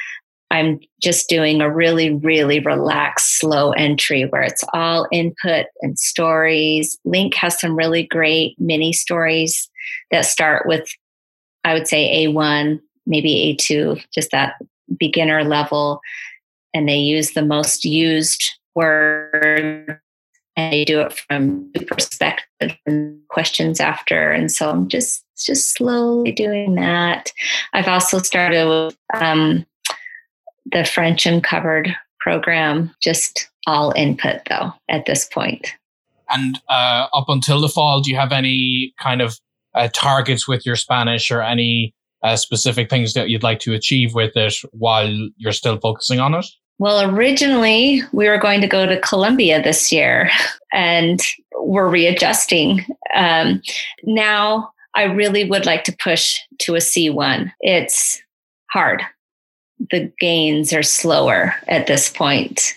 I'm 0.50 0.78
just 1.02 1.28
doing 1.28 1.60
a 1.60 1.70
really, 1.70 2.14
really 2.14 2.60
relaxed, 2.60 3.38
slow 3.38 3.72
entry 3.72 4.24
where 4.26 4.42
it's 4.42 4.62
all 4.72 5.08
input 5.10 5.66
and 5.80 5.98
stories. 5.98 6.96
LingQ 7.06 7.34
has 7.34 7.60
some 7.60 7.76
really 7.76 8.06
great 8.06 8.54
mini 8.58 8.92
stories 8.92 9.68
that 10.12 10.26
start 10.26 10.66
with, 10.66 10.88
I 11.64 11.74
would 11.74 11.88
say, 11.88 12.26
A1 12.26 12.78
maybe 13.06 13.56
A2, 13.58 14.02
just 14.12 14.30
that 14.30 14.54
beginner 14.98 15.44
level. 15.44 16.00
And 16.72 16.88
they 16.88 16.96
use 16.96 17.32
the 17.32 17.44
most 17.44 17.84
used 17.84 18.42
word 18.74 20.00
and 20.56 20.72
they 20.72 20.84
do 20.84 21.00
it 21.00 21.12
from 21.12 21.70
perspective 21.86 22.76
and 22.86 23.18
questions 23.28 23.80
after. 23.80 24.30
And 24.30 24.50
so 24.50 24.70
I'm 24.70 24.88
just 24.88 25.24
just 25.36 25.74
slowly 25.74 26.32
doing 26.32 26.76
that. 26.76 27.32
I've 27.72 27.88
also 27.88 28.18
started 28.18 28.68
with 28.68 28.96
um, 29.20 29.66
the 30.70 30.84
French 30.84 31.26
Uncovered 31.26 31.94
program, 32.20 32.94
just 33.02 33.50
all 33.66 33.92
input 33.96 34.40
though 34.48 34.72
at 34.88 35.06
this 35.06 35.26
point. 35.26 35.74
And 36.30 36.60
uh, 36.68 37.08
up 37.12 37.28
until 37.28 37.60
the 37.60 37.68
fall, 37.68 38.00
do 38.00 38.10
you 38.10 38.16
have 38.16 38.32
any 38.32 38.94
kind 39.00 39.20
of 39.20 39.38
uh, 39.74 39.88
targets 39.92 40.46
with 40.48 40.64
your 40.64 40.76
Spanish 40.76 41.30
or 41.30 41.42
any 41.42 41.94
uh, 42.24 42.36
specific 42.36 42.90
things 42.90 43.12
that 43.14 43.28
you'd 43.28 43.42
like 43.42 43.60
to 43.60 43.74
achieve 43.74 44.14
with 44.14 44.36
it 44.36 44.54
while 44.72 45.08
you're 45.36 45.52
still 45.52 45.78
focusing 45.78 46.18
on 46.18 46.34
it? 46.34 46.46
Well, 46.78 47.08
originally 47.08 48.02
we 48.12 48.28
were 48.28 48.38
going 48.38 48.60
to 48.60 48.66
go 48.66 48.84
to 48.86 49.00
Colombia 49.00 49.62
this 49.62 49.92
year 49.92 50.28
and 50.72 51.20
we're 51.56 51.88
readjusting. 51.88 52.84
Um, 53.14 53.62
now 54.02 54.72
I 54.96 55.04
really 55.04 55.48
would 55.48 55.66
like 55.66 55.84
to 55.84 55.96
push 56.02 56.38
to 56.60 56.74
a 56.74 56.78
C1. 56.78 57.52
It's 57.60 58.20
hard. 58.70 59.02
The 59.90 60.12
gains 60.18 60.72
are 60.72 60.82
slower 60.82 61.54
at 61.68 61.86
this 61.86 62.08
point. 62.08 62.74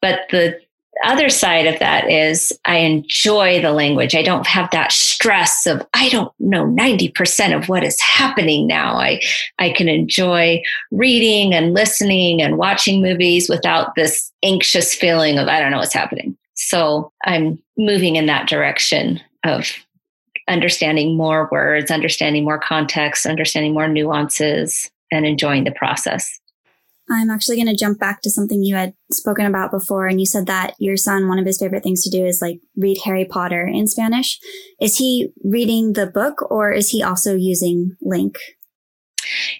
But 0.00 0.20
the 0.30 0.58
other 1.04 1.28
side 1.28 1.66
of 1.66 1.78
that 1.80 2.08
is 2.10 2.56
I 2.64 2.78
enjoy 2.78 3.60
the 3.60 3.72
language. 3.72 4.14
I 4.14 4.22
don't 4.22 4.46
have 4.46 4.70
that 4.70 4.92
stress 4.92 5.66
of 5.66 5.86
I 5.94 6.08
don't 6.08 6.32
know 6.38 6.66
90% 6.66 7.56
of 7.56 7.68
what 7.68 7.84
is 7.84 8.00
happening 8.00 8.66
now. 8.66 8.96
I 8.96 9.20
I 9.58 9.70
can 9.70 9.88
enjoy 9.88 10.62
reading 10.90 11.52
and 11.54 11.74
listening 11.74 12.40
and 12.40 12.58
watching 12.58 13.02
movies 13.02 13.48
without 13.48 13.94
this 13.96 14.32
anxious 14.42 14.94
feeling 14.94 15.38
of 15.38 15.48
I 15.48 15.60
don't 15.60 15.70
know 15.70 15.78
what's 15.78 15.94
happening. 15.94 16.36
So 16.54 17.12
I'm 17.24 17.60
moving 17.76 18.16
in 18.16 18.26
that 18.26 18.48
direction 18.48 19.20
of 19.44 19.72
understanding 20.48 21.16
more 21.16 21.48
words, 21.50 21.90
understanding 21.90 22.44
more 22.44 22.58
context, 22.58 23.26
understanding 23.26 23.72
more 23.72 23.88
nuances 23.88 24.90
and 25.10 25.26
enjoying 25.26 25.64
the 25.64 25.72
process. 25.72 26.40
I'm 27.10 27.30
actually 27.30 27.56
going 27.56 27.68
to 27.68 27.76
jump 27.76 27.98
back 27.98 28.22
to 28.22 28.30
something 28.30 28.62
you 28.62 28.74
had 28.76 28.94
spoken 29.12 29.44
about 29.46 29.70
before. 29.70 30.06
And 30.06 30.18
you 30.20 30.26
said 30.26 30.46
that 30.46 30.74
your 30.78 30.96
son, 30.96 31.28
one 31.28 31.38
of 31.38 31.44
his 31.44 31.58
favorite 31.58 31.82
things 31.82 32.02
to 32.04 32.10
do 32.10 32.24
is 32.24 32.40
like 32.40 32.60
read 32.76 32.98
Harry 33.04 33.24
Potter 33.24 33.66
in 33.66 33.86
Spanish. 33.86 34.38
Is 34.80 34.96
he 34.96 35.30
reading 35.44 35.92
the 35.92 36.06
book 36.06 36.50
or 36.50 36.72
is 36.72 36.88
he 36.90 37.02
also 37.02 37.34
using 37.34 37.96
LingQ? 38.02 38.38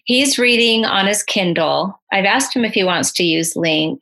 he's 0.04 0.38
reading 0.38 0.84
on 0.84 1.06
his 1.06 1.22
Kindle. 1.22 2.00
I've 2.12 2.24
asked 2.24 2.54
him 2.54 2.64
if 2.64 2.74
he 2.74 2.84
wants 2.84 3.12
to 3.12 3.24
use 3.24 3.54
LingQ. 3.54 4.00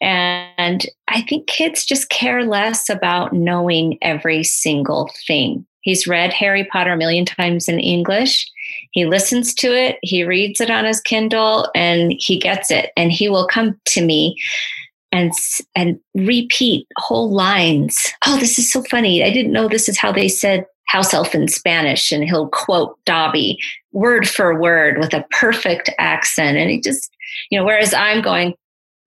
And 0.00 0.84
I 1.06 1.22
think 1.22 1.46
kids 1.46 1.84
just 1.84 2.08
care 2.08 2.44
less 2.44 2.88
about 2.88 3.32
knowing 3.32 3.98
every 4.02 4.42
single 4.42 5.10
thing. 5.28 5.64
He's 5.82 6.08
read 6.08 6.32
Harry 6.32 6.64
Potter 6.64 6.92
a 6.92 6.96
million 6.96 7.24
times 7.24 7.68
in 7.68 7.78
English. 7.78 8.50
He 8.92 9.06
listens 9.06 9.54
to 9.54 9.74
it, 9.74 9.98
he 10.02 10.22
reads 10.22 10.60
it 10.60 10.70
on 10.70 10.84
his 10.84 11.00
Kindle, 11.00 11.68
and 11.74 12.14
he 12.18 12.38
gets 12.38 12.70
it. 12.70 12.90
And 12.96 13.10
he 13.10 13.28
will 13.28 13.46
come 13.46 13.78
to 13.86 14.04
me 14.04 14.36
and 15.12 15.32
and 15.76 16.00
repeat 16.14 16.86
whole 16.96 17.30
lines. 17.30 18.12
Oh, 18.26 18.38
this 18.38 18.58
is 18.58 18.72
so 18.72 18.82
funny! 18.84 19.22
I 19.22 19.30
didn't 19.30 19.52
know 19.52 19.68
this 19.68 19.88
is 19.88 19.98
how 19.98 20.10
they 20.10 20.28
said 20.28 20.66
house 20.86 21.14
elf 21.14 21.34
in 21.34 21.48
Spanish, 21.48 22.10
and 22.10 22.24
he'll 22.24 22.48
quote 22.48 22.98
Dobby 23.04 23.58
word 23.92 24.28
for 24.28 24.58
word 24.58 24.98
with 24.98 25.12
a 25.14 25.26
perfect 25.30 25.90
accent, 25.98 26.56
and 26.56 26.70
he 26.70 26.80
just 26.80 27.14
you 27.50 27.58
know. 27.58 27.64
Whereas 27.64 27.94
I'm 27.94 28.22
going, 28.22 28.54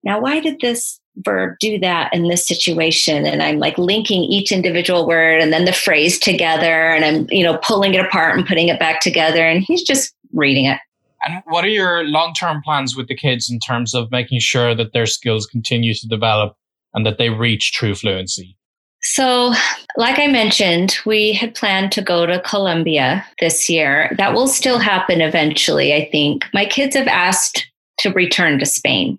now 0.04 0.20
why 0.20 0.40
did 0.40 0.60
this 0.60 1.00
verb 1.18 1.56
do 1.60 1.78
that 1.78 2.12
in 2.12 2.28
this 2.28 2.46
situation 2.46 3.26
and 3.26 3.42
i'm 3.42 3.58
like 3.58 3.78
linking 3.78 4.24
each 4.24 4.52
individual 4.52 5.06
word 5.06 5.40
and 5.40 5.52
then 5.52 5.64
the 5.64 5.72
phrase 5.72 6.18
together 6.18 6.90
and 6.90 7.04
i'm 7.04 7.26
you 7.30 7.42
know 7.42 7.58
pulling 7.58 7.94
it 7.94 8.04
apart 8.04 8.36
and 8.36 8.46
putting 8.46 8.68
it 8.68 8.78
back 8.78 9.00
together 9.00 9.46
and 9.46 9.62
he's 9.62 9.82
just 9.82 10.14
reading 10.32 10.66
it 10.66 10.78
and 11.24 11.42
what 11.46 11.64
are 11.64 11.68
your 11.68 12.04
long-term 12.04 12.60
plans 12.62 12.94
with 12.94 13.08
the 13.08 13.16
kids 13.16 13.50
in 13.50 13.58
terms 13.58 13.94
of 13.94 14.10
making 14.10 14.38
sure 14.38 14.74
that 14.74 14.92
their 14.92 15.06
skills 15.06 15.46
continue 15.46 15.94
to 15.94 16.06
develop 16.06 16.54
and 16.92 17.06
that 17.06 17.18
they 17.18 17.30
reach 17.30 17.72
true 17.72 17.94
fluency 17.94 18.56
so, 19.02 19.52
like 19.96 20.18
I 20.18 20.26
mentioned, 20.26 20.96
we 21.06 21.32
had 21.32 21.54
planned 21.54 21.92
to 21.92 22.02
go 22.02 22.26
to 22.26 22.40
Colombia 22.40 23.24
this 23.38 23.68
year. 23.68 24.12
That 24.18 24.32
will 24.32 24.48
still 24.48 24.80
happen 24.80 25.20
eventually, 25.20 25.94
I 25.94 26.08
think. 26.10 26.44
My 26.52 26.64
kids 26.64 26.96
have 26.96 27.06
asked 27.06 27.70
to 27.98 28.10
return 28.10 28.58
to 28.58 28.66
Spain 28.66 29.16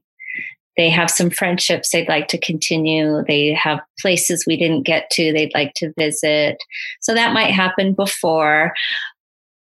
they 0.78 0.90
have 0.90 1.10
some 1.10 1.30
friendships 1.30 1.90
they'd 1.90 2.08
like 2.08 2.28
to 2.30 2.38
continue. 2.38 3.24
They 3.28 3.54
have 3.54 3.80
places 4.00 4.46
we 4.46 4.56
didn't 4.56 4.84
get 4.84 5.10
to 5.12 5.34
they'd 5.34 5.54
like 5.54 5.74
to 5.78 5.92
visit. 5.98 6.58
So 7.02 7.14
that 7.14 7.34
might 7.34 7.52
happen 7.52 7.94
before. 7.94 8.74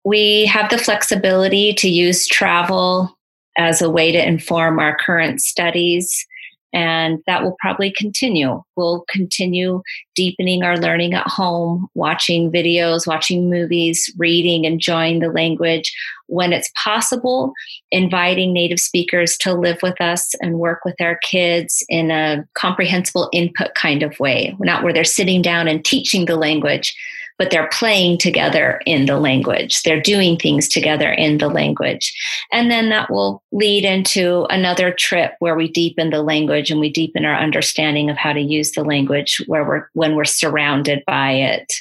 We 0.05 0.45
have 0.45 0.69
the 0.69 0.77
flexibility 0.77 1.73
to 1.73 1.89
use 1.89 2.27
travel 2.27 3.17
as 3.57 3.81
a 3.81 3.89
way 3.89 4.11
to 4.11 4.25
inform 4.25 4.79
our 4.79 4.95
current 4.97 5.41
studies. 5.41 6.25
And 6.71 7.19
that 7.25 7.43
will 7.43 7.55
probably 7.59 7.91
continue. 7.91 8.61
We'll 8.75 9.05
continue 9.09 9.81
deepening 10.15 10.63
our 10.63 10.77
learning 10.77 11.13
at 11.13 11.27
home, 11.27 11.87
watching 11.95 12.51
videos, 12.51 13.07
watching 13.07 13.49
movies, 13.49 14.13
reading, 14.17 14.65
enjoying 14.65 15.19
the 15.19 15.29
language. 15.29 15.91
When 16.27 16.53
it's 16.53 16.71
possible, 16.83 17.53
inviting 17.91 18.53
native 18.53 18.79
speakers 18.79 19.35
to 19.37 19.53
live 19.53 19.79
with 19.81 19.99
us 19.99 20.35
and 20.41 20.59
work 20.59 20.85
with 20.85 20.95
our 21.01 21.17
kids 21.23 21.83
in 21.89 22.11
a 22.11 22.45
comprehensible 22.53 23.29
input 23.33 23.73
kind 23.73 24.03
of 24.03 24.19
way, 24.19 24.55
not 24.59 24.83
where 24.83 24.93
they're 24.93 25.03
sitting 25.03 25.41
down 25.41 25.67
and 25.67 25.83
teaching 25.83 26.25
the 26.25 26.35
language, 26.35 26.95
but 27.39 27.49
they're 27.49 27.69
playing 27.69 28.17
together 28.17 28.81
in 28.85 29.05
the 29.05 29.17
language. 29.17 29.81
They're 29.81 30.01
doing 30.01 30.37
things 30.37 30.67
together 30.67 31.11
in 31.11 31.37
the 31.37 31.47
language. 31.47 32.13
And 32.51 32.69
then 32.69 32.89
that 32.89 33.09
will 33.09 33.41
lead 33.53 33.85
into 33.85 34.45
another 34.49 34.91
trip 34.91 35.33
where 35.39 35.55
we 35.55 35.71
deepen 35.71 36.09
the 36.09 36.21
language 36.21 36.69
and 36.69 36.81
we 36.81 36.91
deepen 36.91 37.25
our 37.25 37.35
understanding 37.35 38.09
of 38.09 38.17
how 38.17 38.33
to 38.33 38.41
use 38.41 38.73
the 38.73 38.83
language 38.83 39.41
where 39.47 39.63
we're 39.63 39.87
when 39.93 40.15
we're 40.15 40.25
surrounded 40.25 41.01
by 41.07 41.31
it. 41.31 41.73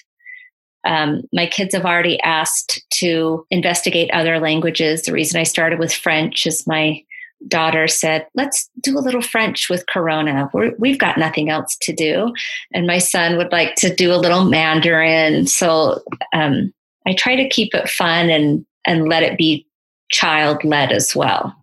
Um, 0.85 1.23
my 1.33 1.47
kids 1.47 1.75
have 1.75 1.85
already 1.85 2.21
asked 2.23 2.81
to 2.93 3.45
investigate 3.51 4.11
other 4.13 4.39
languages. 4.39 5.03
The 5.03 5.13
reason 5.13 5.41
I 5.41 5.43
started 5.43 5.81
with 5.81 5.93
French 5.93 6.47
is 6.47 6.67
my 6.69 7.03
daughter 7.47 7.87
said, 7.87 8.27
Let's 8.35 8.69
do 8.83 8.99
a 8.99 9.01
little 9.01 9.23
French 9.23 9.71
with 9.71 9.87
Corona. 9.87 10.51
we 10.79 10.91
have 10.91 10.99
got 10.99 11.19
nothing 11.19 11.51
else 11.51 11.77
to 11.83 11.93
do. 11.93 12.33
And 12.73 12.87
my 12.87 12.99
son 12.99 13.37
would 13.37 13.53
like 13.53 13.75
to 13.77 13.95
do 13.95 14.13
a 14.13 14.17
little 14.17 14.45
Mandarin. 14.45 15.47
So 15.47 16.03
um, 16.33 16.73
I 17.07 17.15
try 17.15 17.37
to 17.37 17.49
keep 17.49 17.75
it 17.75 17.89
fun 17.89 18.31
and, 18.31 18.67
and 18.87 19.09
let 19.09 19.23
it 19.23 19.39
be 19.39 19.67
child 20.11 20.65
led 20.65 20.91
as 20.93 21.15
well. 21.15 21.55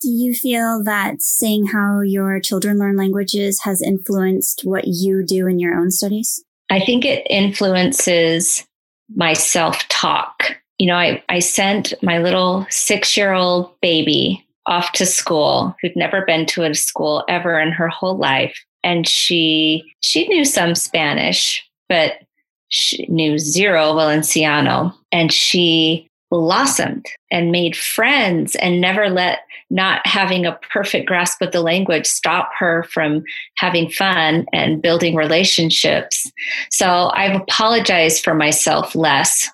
Do 0.00 0.08
you 0.08 0.32
feel 0.32 0.82
that 0.84 1.20
seeing 1.20 1.66
how 1.66 2.00
your 2.00 2.40
children 2.40 2.78
learn 2.78 2.96
languages 2.96 3.60
has 3.64 3.82
influenced 3.82 4.62
what 4.64 4.84
you 4.86 5.22
do 5.22 5.46
in 5.46 5.58
your 5.58 5.74
own 5.74 5.90
studies? 5.90 6.42
I 6.70 6.80
think 6.80 7.04
it 7.04 7.26
influences 7.28 8.66
my 9.14 9.34
self 9.34 9.86
talk. 9.88 10.56
You 10.78 10.86
know, 10.86 10.94
I, 10.94 11.22
I 11.28 11.40
sent 11.40 11.92
my 12.02 12.18
little 12.18 12.66
six 12.70 13.14
year 13.16 13.34
old 13.34 13.78
baby 13.82 14.46
off 14.70 14.92
to 14.92 15.04
school 15.04 15.76
who'd 15.82 15.96
never 15.96 16.24
been 16.24 16.46
to 16.46 16.64
a 16.64 16.74
school 16.74 17.24
ever 17.28 17.60
in 17.60 17.72
her 17.72 17.88
whole 17.88 18.16
life. 18.16 18.64
And 18.82 19.06
she 19.06 19.84
she 20.00 20.26
knew 20.28 20.46
some 20.46 20.74
spanish 20.74 21.66
but 21.90 22.22
she 22.68 23.04
knew 23.08 23.36
zero 23.36 23.92
valenciano. 23.92 24.94
And 25.12 25.30
she 25.30 26.08
blossomed 26.30 27.06
and 27.32 27.50
made 27.50 27.76
friends 27.76 28.54
and 28.56 28.80
never 28.80 29.10
let 29.10 29.40
not 29.68 30.04
having 30.06 30.46
a 30.46 30.58
perfect 30.72 31.06
grasp 31.06 31.42
of 31.42 31.50
the 31.50 31.60
language 31.60 32.06
stop 32.06 32.50
her 32.56 32.84
from 32.84 33.24
having 33.56 33.90
fun 33.90 34.46
and 34.52 34.80
building 34.80 35.16
relationships. 35.16 36.30
So 36.70 37.10
i've 37.14 37.40
apologized 37.40 38.22
for 38.22 38.34
myself 38.34 38.94
less 38.94 39.50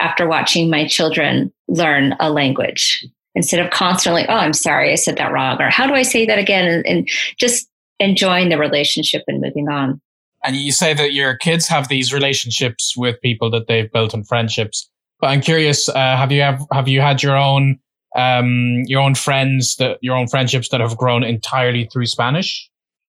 after 0.00 0.28
watching 0.28 0.70
my 0.70 0.86
children 0.86 1.52
learn 1.68 2.14
a 2.20 2.30
language 2.30 3.04
instead 3.34 3.64
of 3.64 3.70
constantly, 3.70 4.26
oh, 4.28 4.34
I'm 4.34 4.52
sorry, 4.52 4.92
I 4.92 4.96
said 4.96 5.16
that 5.18 5.32
wrong, 5.32 5.60
or 5.60 5.70
how 5.70 5.86
do 5.86 5.94
I 5.94 6.02
say 6.02 6.26
that 6.26 6.38
again? 6.38 6.66
And, 6.66 6.86
and 6.86 7.08
just 7.38 7.68
enjoying 7.98 8.48
the 8.48 8.58
relationship 8.58 9.22
and 9.26 9.40
moving 9.40 9.68
on. 9.68 10.00
And 10.42 10.56
you 10.56 10.72
say 10.72 10.94
that 10.94 11.12
your 11.12 11.36
kids 11.36 11.68
have 11.68 11.88
these 11.88 12.12
relationships 12.12 12.94
with 12.96 13.20
people 13.20 13.50
that 13.50 13.66
they've 13.66 13.92
built 13.92 14.14
in 14.14 14.24
friendships. 14.24 14.90
But 15.20 15.28
I'm 15.28 15.42
curious, 15.42 15.88
uh, 15.88 15.94
have 15.94 16.32
you 16.32 16.40
have, 16.40 16.64
have 16.72 16.88
you 16.88 17.02
had 17.02 17.22
your 17.22 17.36
own 17.36 17.78
um, 18.16 18.82
your 18.86 19.00
own 19.00 19.14
friends 19.14 19.76
that 19.76 19.98
your 20.00 20.16
own 20.16 20.26
friendships 20.26 20.70
that 20.70 20.80
have 20.80 20.96
grown 20.96 21.22
entirely 21.22 21.88
through 21.92 22.06
Spanish? 22.06 22.68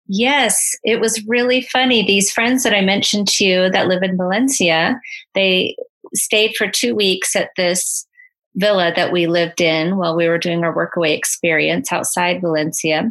Yes, 0.06 0.58
it 0.84 1.00
was 1.00 1.22
really 1.26 1.60
funny. 1.60 2.04
These 2.04 2.32
friends 2.32 2.62
that 2.62 2.74
I 2.74 2.80
mentioned 2.80 3.28
to 3.28 3.44
you 3.44 3.70
that 3.70 3.88
live 3.88 4.02
in 4.02 4.16
Valencia, 4.16 4.98
they 5.34 5.76
stayed 6.14 6.54
for 6.56 6.66
two 6.66 6.94
weeks 6.94 7.36
at 7.36 7.50
this 7.56 8.06
villa 8.54 8.92
that 8.96 9.12
we 9.12 9.26
lived 9.26 9.60
in 9.60 9.96
while 9.96 10.16
we 10.16 10.28
were 10.28 10.38
doing 10.38 10.64
our 10.64 10.74
workaway 10.74 11.16
experience 11.16 11.92
outside 11.92 12.40
Valencia. 12.40 13.10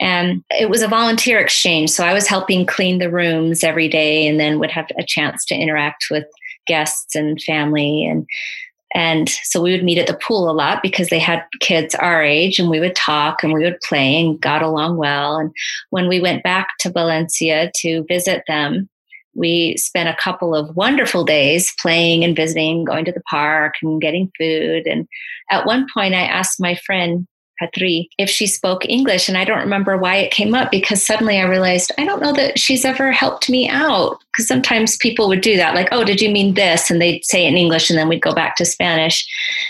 And 0.00 0.42
it 0.50 0.70
was 0.70 0.82
a 0.82 0.88
volunteer 0.88 1.38
exchange. 1.38 1.90
So 1.90 2.04
I 2.04 2.14
was 2.14 2.26
helping 2.26 2.66
clean 2.66 2.98
the 2.98 3.10
rooms 3.10 3.62
every 3.62 3.88
day 3.88 4.26
and 4.26 4.40
then 4.40 4.58
would 4.58 4.70
have 4.70 4.88
a 4.98 5.04
chance 5.04 5.44
to 5.46 5.54
interact 5.54 6.06
with 6.10 6.24
guests 6.66 7.14
and 7.14 7.40
family. 7.42 8.04
And 8.06 8.26
and 8.92 9.28
so 9.28 9.62
we 9.62 9.70
would 9.70 9.84
meet 9.84 9.98
at 9.98 10.08
the 10.08 10.18
pool 10.20 10.50
a 10.50 10.52
lot 10.52 10.82
because 10.82 11.10
they 11.10 11.18
had 11.20 11.44
kids 11.60 11.94
our 11.94 12.24
age 12.24 12.58
and 12.58 12.68
we 12.68 12.80
would 12.80 12.96
talk 12.96 13.44
and 13.44 13.52
we 13.52 13.62
would 13.62 13.80
play 13.82 14.20
and 14.20 14.40
got 14.40 14.62
along 14.62 14.96
well. 14.96 15.36
And 15.36 15.52
when 15.90 16.08
we 16.08 16.20
went 16.20 16.42
back 16.42 16.70
to 16.80 16.90
Valencia 16.90 17.70
to 17.76 18.04
visit 18.08 18.42
them, 18.48 18.88
we 19.34 19.76
spent 19.76 20.08
a 20.08 20.20
couple 20.20 20.54
of 20.54 20.74
wonderful 20.76 21.24
days 21.24 21.72
playing 21.78 22.24
and 22.24 22.36
visiting, 22.36 22.84
going 22.84 23.04
to 23.04 23.12
the 23.12 23.22
park 23.22 23.74
and 23.82 24.00
getting 24.00 24.30
food. 24.38 24.86
And 24.86 25.06
at 25.50 25.66
one 25.66 25.86
point, 25.92 26.14
I 26.14 26.22
asked 26.22 26.60
my 26.60 26.74
friend, 26.74 27.26
Patri, 27.58 28.08
if 28.16 28.30
she 28.30 28.46
spoke 28.46 28.88
English. 28.88 29.28
And 29.28 29.36
I 29.36 29.44
don't 29.44 29.58
remember 29.58 29.98
why 29.98 30.16
it 30.16 30.32
came 30.32 30.54
up 30.54 30.70
because 30.70 31.02
suddenly 31.02 31.38
I 31.38 31.44
realized 31.44 31.92
I 31.98 32.06
don't 32.06 32.22
know 32.22 32.32
that 32.32 32.58
she's 32.58 32.86
ever 32.86 33.12
helped 33.12 33.50
me 33.50 33.68
out. 33.68 34.18
Because 34.32 34.48
sometimes 34.48 34.96
people 34.96 35.28
would 35.28 35.42
do 35.42 35.56
that, 35.56 35.74
like, 35.74 35.88
oh, 35.92 36.02
did 36.02 36.22
you 36.22 36.30
mean 36.30 36.54
this? 36.54 36.90
And 36.90 37.00
they'd 37.00 37.24
say 37.24 37.44
it 37.44 37.50
in 37.50 37.56
English 37.56 37.90
and 37.90 37.98
then 37.98 38.08
we'd 38.08 38.22
go 38.22 38.34
back 38.34 38.56
to 38.56 38.64
Spanish. 38.64 39.26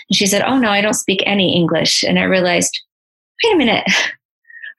And 0.09 0.17
she 0.17 0.27
said, 0.27 0.43
oh, 0.43 0.57
no, 0.57 0.71
I 0.71 0.81
don't 0.81 0.95
speak 0.95 1.23
any 1.27 1.57
English. 1.57 2.05
And 2.05 2.19
I 2.19 2.25
realized, 2.25 2.81
wait 3.43 3.55
a 3.55 3.59
minute 3.59 3.85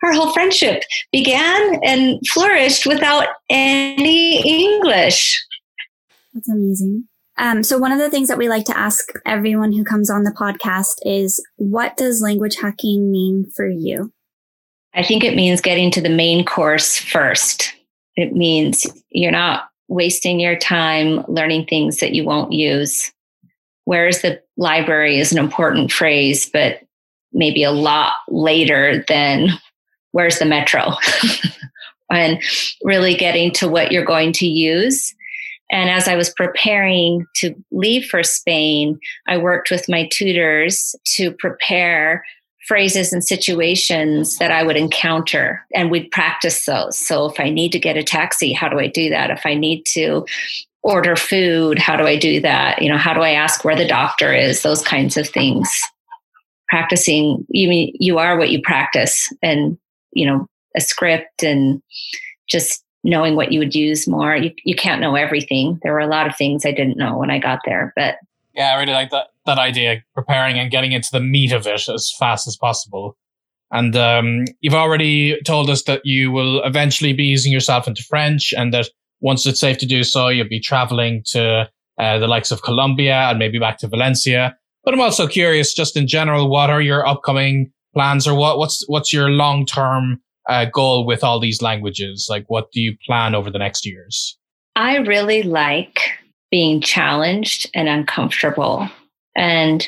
our 0.03 0.13
whole 0.13 0.33
friendship 0.33 0.83
began 1.11 1.79
and 1.83 2.19
flourished 2.27 2.85
without 2.85 3.27
any 3.49 4.41
English. 4.47 5.43
That's 6.33 6.49
amazing. 6.49 7.07
Um, 7.37 7.63
so 7.63 7.77
one 7.77 7.91
of 7.91 7.99
the 7.99 8.09
things 8.09 8.27
that 8.27 8.37
we 8.37 8.49
like 8.49 8.65
to 8.65 8.77
ask 8.77 9.09
everyone 9.25 9.71
who 9.71 9.83
comes 9.83 10.09
on 10.09 10.23
the 10.23 10.31
podcast 10.31 10.95
is, 11.03 11.43
what 11.55 11.97
does 11.97 12.21
language 12.21 12.55
hacking 12.61 13.11
mean 13.11 13.49
for 13.55 13.67
you? 13.67 14.11
I 14.93 15.03
think 15.03 15.23
it 15.23 15.35
means 15.35 15.61
getting 15.61 15.89
to 15.91 16.01
the 16.01 16.09
main 16.09 16.45
course 16.45 16.97
first. 16.97 17.73
It 18.15 18.33
means 18.33 18.85
you're 19.09 19.31
not 19.31 19.69
wasting 19.87 20.39
your 20.39 20.57
time 20.57 21.23
learning 21.27 21.65
things 21.65 21.97
that 21.97 22.13
you 22.13 22.23
won't 22.23 22.51
use. 22.51 23.11
Whereas 23.85 24.21
the 24.21 24.41
library 24.57 25.19
is 25.19 25.31
an 25.31 25.37
important 25.37 25.91
phrase, 25.91 26.49
but 26.49 26.81
maybe 27.33 27.63
a 27.63 27.71
lot 27.71 28.13
later 28.29 29.03
than 29.07 29.49
where's 30.11 30.39
the 30.39 30.45
metro 30.45 30.93
and 32.11 32.41
really 32.83 33.13
getting 33.13 33.51
to 33.51 33.67
what 33.67 33.91
you're 33.91 34.05
going 34.05 34.33
to 34.33 34.47
use 34.47 35.13
And 35.71 35.89
as 35.89 36.07
I 36.07 36.15
was 36.15 36.29
preparing 36.29 37.25
to 37.35 37.55
leave 37.71 38.05
for 38.05 38.23
Spain, 38.23 38.99
I 39.27 39.37
worked 39.37 39.71
with 39.71 39.87
my 39.87 40.07
tutors 40.11 40.95
to 41.15 41.31
prepare 41.31 42.23
phrases 42.67 43.11
and 43.11 43.23
situations 43.23 44.37
that 44.37 44.51
I 44.51 44.63
would 44.63 44.77
encounter, 44.77 45.65
and 45.73 45.89
we'd 45.89 46.11
practice 46.11 46.65
those. 46.65 46.97
So 46.97 47.25
if 47.25 47.39
I 47.39 47.49
need 47.49 47.71
to 47.71 47.79
get 47.79 47.97
a 47.97 48.03
taxi, 48.03 48.53
how 48.53 48.69
do 48.69 48.79
I 48.79 48.87
do 48.87 49.09
that? 49.09 49.31
If 49.31 49.45
I 49.45 49.55
need 49.55 49.85
to 49.93 50.25
order 50.83 51.15
food, 51.15 51.79
how 51.79 51.95
do 51.95 52.05
I 52.05 52.17
do 52.17 52.39
that? 52.41 52.81
You 52.81 52.89
know, 52.89 52.97
how 52.97 53.13
do 53.13 53.21
I 53.21 53.31
ask 53.31 53.63
where 53.63 53.75
the 53.75 53.87
doctor 53.87 54.33
is? 54.33 54.61
Those 54.61 54.83
kinds 54.83 55.17
of 55.17 55.27
things. 55.27 55.69
Practicing, 56.69 57.45
you 57.49 57.67
mean 57.67 57.93
you 57.99 58.17
are 58.17 58.37
what 58.37 58.51
you 58.51 58.61
practice, 58.61 59.31
and 59.41 59.77
you 60.13 60.25
know, 60.25 60.47
a 60.75 60.81
script 60.81 61.43
and 61.43 61.81
just 62.47 62.83
knowing 63.03 63.35
what 63.35 63.51
you 63.51 63.59
would 63.59 63.75
use 63.75 64.07
more. 64.07 64.35
You, 64.35 64.51
you 64.63 64.75
can't 64.75 65.01
know 65.01 65.15
everything. 65.15 65.79
There 65.83 65.93
were 65.93 65.99
a 65.99 66.07
lot 66.07 66.27
of 66.27 66.35
things 66.35 66.65
I 66.65 66.71
didn't 66.71 66.97
know 66.97 67.17
when 67.17 67.31
I 67.31 67.39
got 67.39 67.59
there, 67.65 67.93
but 67.95 68.15
yeah, 68.53 68.73
I 68.73 68.79
really 68.79 68.93
like 68.93 69.11
that 69.11 69.27
that 69.45 69.57
idea, 69.57 70.03
preparing 70.13 70.59
and 70.59 70.69
getting 70.69 70.91
into 70.91 71.09
the 71.11 71.19
meat 71.19 71.51
of 71.51 71.65
it 71.65 71.89
as 71.89 72.13
fast 72.19 72.47
as 72.47 72.55
possible. 72.55 73.17
And 73.71 73.95
um, 73.95 74.45
you've 74.59 74.75
already 74.75 75.41
told 75.43 75.69
us 75.69 75.83
that 75.83 76.01
you 76.05 76.31
will 76.31 76.61
eventually 76.63 77.13
be 77.13 77.29
easing 77.29 77.51
yourself 77.51 77.87
into 77.87 78.03
French, 78.03 78.53
and 78.55 78.73
that 78.73 78.89
once 79.21 79.45
it's 79.45 79.59
safe 79.59 79.77
to 79.79 79.85
do 79.85 80.03
so, 80.03 80.27
you'll 80.27 80.47
be 80.47 80.59
traveling 80.59 81.23
to 81.27 81.69
uh, 81.97 82.19
the 82.19 82.27
likes 82.27 82.51
of 82.51 82.63
Colombia 82.63 83.29
and 83.29 83.39
maybe 83.39 83.59
back 83.59 83.77
to 83.79 83.87
Valencia. 83.87 84.55
But 84.83 84.93
I'm 84.93 85.01
also 85.01 85.27
curious, 85.27 85.73
just 85.73 85.95
in 85.95 86.07
general, 86.07 86.49
what 86.49 86.69
are 86.69 86.81
your 86.81 87.07
upcoming 87.07 87.71
plans, 87.93 88.27
or 88.27 88.35
what 88.35 88.57
what's 88.57 88.83
what's 88.87 89.13
your 89.13 89.29
long 89.29 89.65
term 89.65 90.21
uh, 90.49 90.65
goal 90.65 91.05
with 91.05 91.23
all 91.23 91.39
these 91.39 91.61
languages? 91.61 92.27
Like, 92.29 92.45
what 92.47 92.71
do 92.71 92.81
you 92.81 92.95
plan 93.05 93.35
over 93.35 93.49
the 93.49 93.59
next 93.59 93.85
years? 93.85 94.37
I 94.75 94.97
really 94.97 95.43
like 95.43 95.99
being 96.49 96.81
challenged 96.81 97.69
and 97.73 97.87
uncomfortable. 97.87 98.89
And 99.35 99.87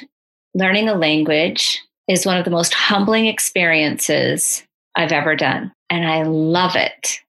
learning 0.54 0.88
a 0.88 0.96
language 0.96 1.82
is 2.08 2.26
one 2.26 2.38
of 2.38 2.46
the 2.46 2.52
most 2.52 2.74
humbling 2.74 3.28
experiences 3.28 4.64
I've 4.96 5.12
ever 5.12 5.36
done. 5.36 5.72
And 5.90 6.08
I 6.08 6.24
love 6.24 6.76
it. 6.76 7.20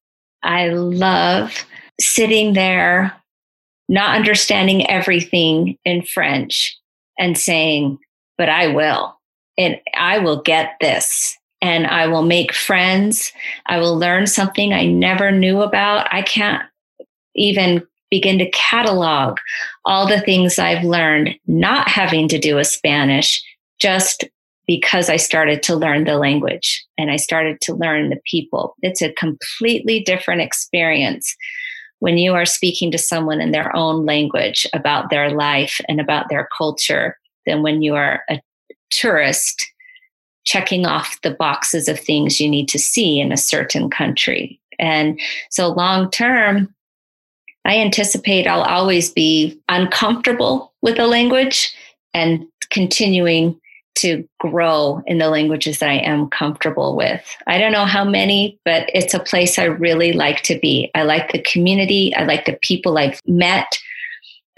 I 0.43 0.69
love 0.69 1.65
sitting 2.01 2.53
there, 2.53 3.15
not 3.89 4.17
understanding 4.17 4.89
everything 4.89 5.79
in 5.85 6.03
French 6.03 6.77
and 7.19 7.39
saying, 7.39 7.99
but 8.37 8.49
I 8.49 8.69
will. 8.69 9.17
And 9.57 9.81
I 9.97 10.19
will 10.19 10.43
get 10.43 10.77
this 10.81 11.37
and 11.63 11.87
I 11.87 12.07
will 12.07 12.23
make 12.23 12.53
friends. 12.53 13.33
I 13.67 13.79
will 13.79 13.97
learn 13.97 14.27
something 14.27 14.73
I 14.73 14.87
never 14.87 15.31
knew 15.31 15.63
about. 15.63 16.13
I 16.13 16.23
can't 16.23 16.63
even 17.35 17.87
begin 18.11 18.39
to 18.39 18.51
catalog 18.51 19.39
all 19.85 20.07
the 20.07 20.21
things 20.21 20.59
I've 20.59 20.85
learned, 20.85 21.37
not 21.47 21.89
having 21.89 22.29
to 22.29 22.39
do 22.39 22.57
with 22.57 22.67
Spanish, 22.67 23.43
just 23.81 24.25
because 24.67 25.09
I 25.09 25.17
started 25.17 25.63
to 25.65 25.77
learn 25.77 26.05
the 26.05 26.17
language 26.17 26.85
and 26.97 27.11
I 27.11 27.17
started 27.17 27.61
to 27.63 27.75
learn 27.75 28.11
the 28.11 28.21
people. 28.31 28.77
It's 28.83 29.03
a 29.03 29.13
completely 29.13 30.01
different 30.01 30.43
experience 30.43 31.35
when 31.99 32.19
you 32.19 32.35
are 32.35 32.47
speaking 32.47 32.91
to 32.91 32.99
someone 32.99 33.41
in 33.41 33.51
their 33.51 33.75
own 33.75 34.05
language 34.05 34.67
about 34.73 35.11
their 35.11 35.31
life 35.31 35.81
and 35.89 36.01
about 36.01 36.29
their 36.29 36.49
culture 36.57 37.19
than 37.47 37.63
when 37.63 37.83
you 37.83 37.95
are 37.95 38.23
a 38.29 38.41
tourist 38.95 39.67
checking 40.45 40.87
off 40.87 41.21
the 41.23 41.31
boxes 41.31 41.89
of 41.89 41.99
things 41.99 42.41
you 42.41 42.49
need 42.49 42.69
to 42.69 42.79
see 42.79 43.19
in 43.19 43.33
a 43.33 43.37
certain 43.37 43.89
country. 43.89 44.61
And 44.79 45.21
so 45.51 45.69
long 45.69 46.11
term, 46.11 46.75
I 47.65 47.79
anticipate 47.79 48.47
I'll 48.47 48.63
always 48.63 49.11
be 49.11 49.59
uncomfortable 49.69 50.75
with 50.83 50.99
a 50.99 51.07
language 51.07 51.75
and 52.13 52.47
continuing 52.71 53.59
to 53.97 54.29
grow 54.41 55.03
in 55.07 55.19
the 55.19 55.31
languages 55.31 55.79
that 55.79 55.89
I 55.89 55.99
am 55.99 56.29
comfortable 56.29 56.97
with. 56.97 57.37
I 57.47 57.59
don't 57.59 57.73
know 57.73 57.85
how 57.85 58.05
many, 58.05 58.59
but 58.65 58.91
it's 58.93 59.15
a 59.15 59.21
place 59.21 59.59
I 59.59 59.65
really 59.65 60.13
like 60.13 60.43
to 60.43 60.59
be. 60.59 60.91
I 60.95 61.05
like 61.05 61.33
the 61.33 61.43
community, 61.43 62.15
I 62.15 62.25
like 62.25 62.45
the 62.45 62.59
people 62.61 62.99
I've 62.99 63.21
met 63.27 63.79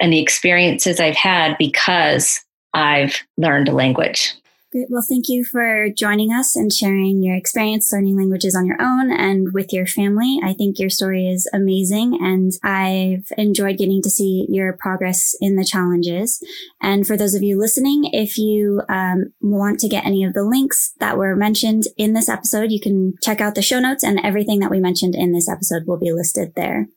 and 0.01 0.13
the 0.13 0.21
experiences 0.21 1.01
I've 1.01 1.17
had 1.17 1.57
because 1.59 2.41
I've 2.77 3.23
learned 3.39 3.69
a 3.69 3.73
language. 3.73 4.35
Great. 4.71 4.89
Well, 4.91 5.05
thank 5.09 5.29
you 5.29 5.45
for 5.45 5.89
joining 5.89 6.31
us 6.31 6.55
and 6.55 6.71
sharing 6.71 7.23
your 7.23 7.35
experience 7.35 7.91
learning 7.91 8.19
languages 8.19 8.55
on 8.55 8.67
your 8.67 8.77
own 8.83 9.11
and 9.11 9.55
with 9.55 9.73
your 9.73 9.87
family. 9.87 10.39
I 10.45 10.53
think 10.53 10.79
your 10.79 10.91
story 10.91 11.29
is 11.29 11.49
amazing 11.55 12.19
and 12.21 12.53
I've 12.63 13.27
enjoyed 13.39 13.79
getting 13.79 14.03
to 14.03 14.11
see 14.11 14.45
your 14.51 14.75
progress 14.75 15.35
in 15.41 15.57
the 15.57 15.65
challenges. 15.65 16.43
And 16.83 17.07
for 17.07 17.17
those 17.17 17.35
of 17.35 17.43
you 17.43 17.59
listening, 17.59 18.11
if 18.13 18.37
you 18.37 18.83
um, 18.91 19.33
want 19.41 19.81
to 19.81 19.89
get 19.89 20.05
any 20.05 20.25
of 20.25 20.35
the 20.35 20.45
links 20.45 20.93
that 20.99 21.17
were 21.17 21.35
mentioned 21.35 21.85
in 21.97 22.13
this 22.13 22.29
episode, 22.29 22.71
you 22.71 22.81
can 22.81 23.15
check 23.23 23.41
out 23.41 23.55
the 23.55 23.63
show 23.63 23.81
notes 23.81 24.05
and 24.05 24.21
everything 24.23 24.59
that 24.61 24.71
we 24.71 24.81
mentioned 24.81 25.15
in 25.15 25.33
this 25.33 25.49
episode 25.49 25.87
will 25.87 25.99
be 25.99 26.13
listed 26.13 26.53
there. 26.57 26.89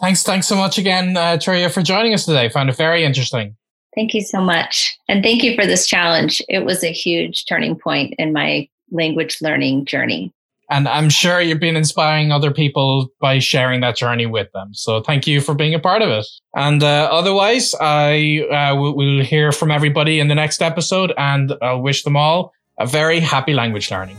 Thanks. 0.00 0.24
Thanks 0.24 0.48
so 0.48 0.56
much 0.56 0.78
again, 0.78 1.16
uh, 1.16 1.36
Turia, 1.36 1.72
for 1.72 1.82
joining 1.82 2.14
us 2.14 2.24
today. 2.24 2.48
Found 2.48 2.70
it 2.70 2.76
very 2.76 3.04
interesting. 3.04 3.54
Thank 3.94 4.14
you 4.14 4.22
so 4.22 4.40
much. 4.40 4.98
And 5.08 5.22
thank 5.22 5.42
you 5.42 5.54
for 5.54 5.66
this 5.66 5.86
challenge. 5.86 6.42
It 6.48 6.64
was 6.64 6.82
a 6.82 6.92
huge 6.92 7.44
turning 7.46 7.78
point 7.78 8.14
in 8.18 8.32
my 8.32 8.68
language 8.90 9.38
learning 9.42 9.84
journey. 9.84 10.32
And 10.70 10.88
I'm 10.88 11.10
sure 11.10 11.40
you've 11.40 11.60
been 11.60 11.76
inspiring 11.76 12.32
other 12.32 12.50
people 12.50 13.08
by 13.20 13.40
sharing 13.40 13.82
that 13.82 13.96
journey 13.96 14.24
with 14.24 14.50
them. 14.52 14.72
So 14.72 15.02
thank 15.02 15.26
you 15.26 15.42
for 15.42 15.54
being 15.54 15.74
a 15.74 15.78
part 15.78 16.00
of 16.00 16.08
it. 16.08 16.26
And 16.56 16.82
uh, 16.82 17.10
otherwise, 17.12 17.74
I 17.78 18.46
uh, 18.50 18.76
will 18.76 18.96
we'll 18.96 19.22
hear 19.22 19.52
from 19.52 19.70
everybody 19.70 20.18
in 20.18 20.28
the 20.28 20.34
next 20.34 20.62
episode 20.62 21.12
and 21.18 21.52
I'll 21.60 21.82
wish 21.82 22.04
them 22.04 22.16
all 22.16 22.52
a 22.78 22.86
very 22.86 23.20
happy 23.20 23.52
language 23.52 23.90
learning. 23.90 24.16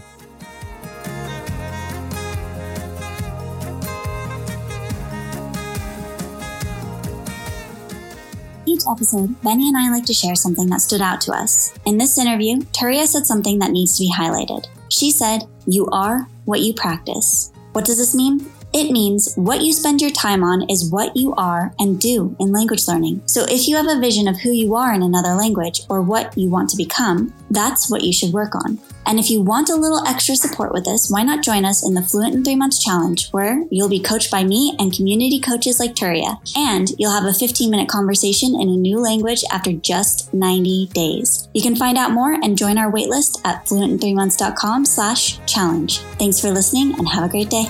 Episode, 8.90 9.42
Benny 9.42 9.68
and 9.68 9.78
I 9.78 9.90
like 9.90 10.06
to 10.06 10.14
share 10.14 10.36
something 10.36 10.68
that 10.70 10.82
stood 10.82 11.02
out 11.02 11.22
to 11.22 11.32
us. 11.32 11.74
In 11.86 11.98
this 11.98 12.18
interview, 12.18 12.58
Turia 12.72 13.06
said 13.06 13.26
something 13.26 13.60
that 13.60 13.72
needs 13.72 13.98
to 13.98 14.04
be 14.04 14.12
highlighted. 14.12 14.68
She 14.90 15.12
said, 15.12 15.44
You 15.66 15.88
are 15.88 16.28
what 16.46 16.62
you 16.62 16.74
practice. 16.74 17.52
What 17.74 17.86
does 17.86 17.98
this 17.98 18.16
mean? 18.16 18.50
It 18.74 18.92
means 18.92 19.34
what 19.36 19.62
you 19.62 19.72
spend 19.72 20.02
your 20.02 20.10
time 20.10 20.44
on 20.44 20.68
is 20.68 20.92
what 20.92 21.16
you 21.16 21.34
are 21.36 21.74
and 21.80 22.00
do 22.00 22.36
in 22.40 22.52
language 22.52 22.88
learning. 22.88 23.22
So 23.26 23.46
if 23.48 23.68
you 23.68 23.76
have 23.76 23.88
a 23.88 24.00
vision 24.00 24.28
of 24.28 24.40
who 24.40 24.52
you 24.52 24.74
are 24.76 24.94
in 24.94 25.04
another 25.04 25.36
language 25.36 25.82
or 25.90 26.02
what 26.02 26.36
you 26.36 26.50
want 26.50 26.70
to 26.72 26.78
become, 26.78 27.34
that's 27.52 27.90
what 27.92 28.04
you 28.04 28.12
should 28.12 28.34
work 28.34 28.56
on. 28.56 28.80
And 29.06 29.20
if 29.20 29.30
you 29.30 29.42
want 29.42 29.70
a 29.70 29.76
little 29.76 30.06
extra 30.08 30.36
support 30.36 30.74
with 30.74 30.86
this, 30.86 31.10
why 31.12 31.24
not 31.24 31.44
join 31.44 31.66
us 31.66 31.86
in 31.86 31.94
the 31.94 32.02
Fluent 32.02 32.34
in 32.34 32.44
Three 32.44 32.56
Months 32.56 32.84
Challenge, 32.84 33.30
where 33.30 33.64
you'll 33.70 33.90
be 33.90 34.00
coached 34.00 34.32
by 34.32 34.44
me 34.44 34.76
and 34.80 34.94
community 34.94 35.40
coaches 35.40 35.80
like 35.80 35.94
Turia, 35.94 36.40
and 36.58 36.90
you'll 36.98 37.12
have 37.12 37.26
a 37.26 37.34
15 37.34 37.70
minute 37.70 37.90
conversation 37.90 38.56
in 38.56 38.70
a 38.70 38.78
new 38.78 38.98
language 38.98 39.44
after 39.52 39.74
just 39.74 40.34
90 40.34 40.88
days. 40.94 41.48
You 41.54 41.62
can 41.62 41.76
find 41.76 41.98
out 41.98 42.12
more 42.12 42.34
and 42.34 42.58
join 42.58 42.78
our 42.78 42.92
waitlist 42.92 43.40
at 43.46 43.66
fluentin3months.com 43.66 44.86
slash 44.86 45.40
challenge. 45.46 46.00
Thanks 46.18 46.40
for 46.40 46.50
listening 46.50 46.98
and 46.98 47.08
have 47.08 47.24
a 47.24 47.30
great 47.30 47.50
day. 47.50 47.66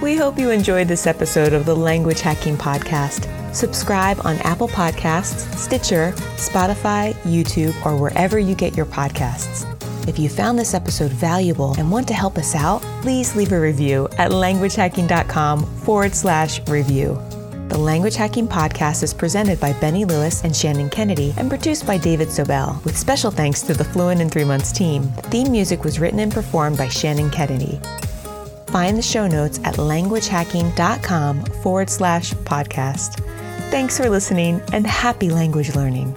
We 0.00 0.14
hope 0.14 0.38
you 0.38 0.50
enjoyed 0.50 0.86
this 0.86 1.08
episode 1.08 1.52
of 1.52 1.66
the 1.66 1.74
Language 1.74 2.20
Hacking 2.20 2.56
Podcast. 2.56 3.26
Subscribe 3.52 4.24
on 4.24 4.36
Apple 4.38 4.68
Podcasts, 4.68 5.52
Stitcher, 5.56 6.12
Spotify, 6.36 7.14
YouTube, 7.24 7.74
or 7.84 7.96
wherever 7.96 8.38
you 8.38 8.54
get 8.54 8.76
your 8.76 8.86
podcasts. 8.86 9.66
If 10.06 10.16
you 10.16 10.28
found 10.28 10.56
this 10.56 10.72
episode 10.72 11.10
valuable 11.10 11.74
and 11.78 11.90
want 11.90 12.06
to 12.08 12.14
help 12.14 12.38
us 12.38 12.54
out, 12.54 12.80
please 13.02 13.34
leave 13.34 13.50
a 13.50 13.60
review 13.60 14.06
at 14.18 14.30
languagehacking.com 14.30 15.66
forward 15.78 16.14
slash 16.14 16.60
review. 16.68 17.20
The 17.68 17.76
Language 17.78 18.14
Hacking 18.14 18.46
Podcast 18.46 19.02
is 19.02 19.12
presented 19.12 19.58
by 19.58 19.72
Benny 19.74 20.04
Lewis 20.04 20.44
and 20.44 20.54
Shannon 20.54 20.90
Kennedy 20.90 21.34
and 21.36 21.50
produced 21.50 21.88
by 21.88 21.98
David 21.98 22.28
Sobel, 22.28 22.82
with 22.84 22.96
special 22.96 23.32
thanks 23.32 23.62
to 23.62 23.74
the 23.74 23.84
Fluent 23.84 24.20
in 24.20 24.30
Three 24.30 24.44
Months 24.44 24.70
team. 24.70 25.02
The 25.16 25.22
Theme 25.22 25.50
music 25.50 25.82
was 25.82 25.98
written 25.98 26.20
and 26.20 26.32
performed 26.32 26.78
by 26.78 26.86
Shannon 26.86 27.30
Kennedy. 27.30 27.80
Find 28.68 28.96
the 28.96 29.02
show 29.02 29.26
notes 29.26 29.58
at 29.64 29.74
languagehacking.com 29.74 31.44
forward 31.62 31.90
slash 31.90 32.34
podcast. 32.34 33.20
Thanks 33.70 33.96
for 33.96 34.08
listening 34.08 34.60
and 34.72 34.86
happy 34.86 35.30
language 35.30 35.74
learning. 35.74 36.16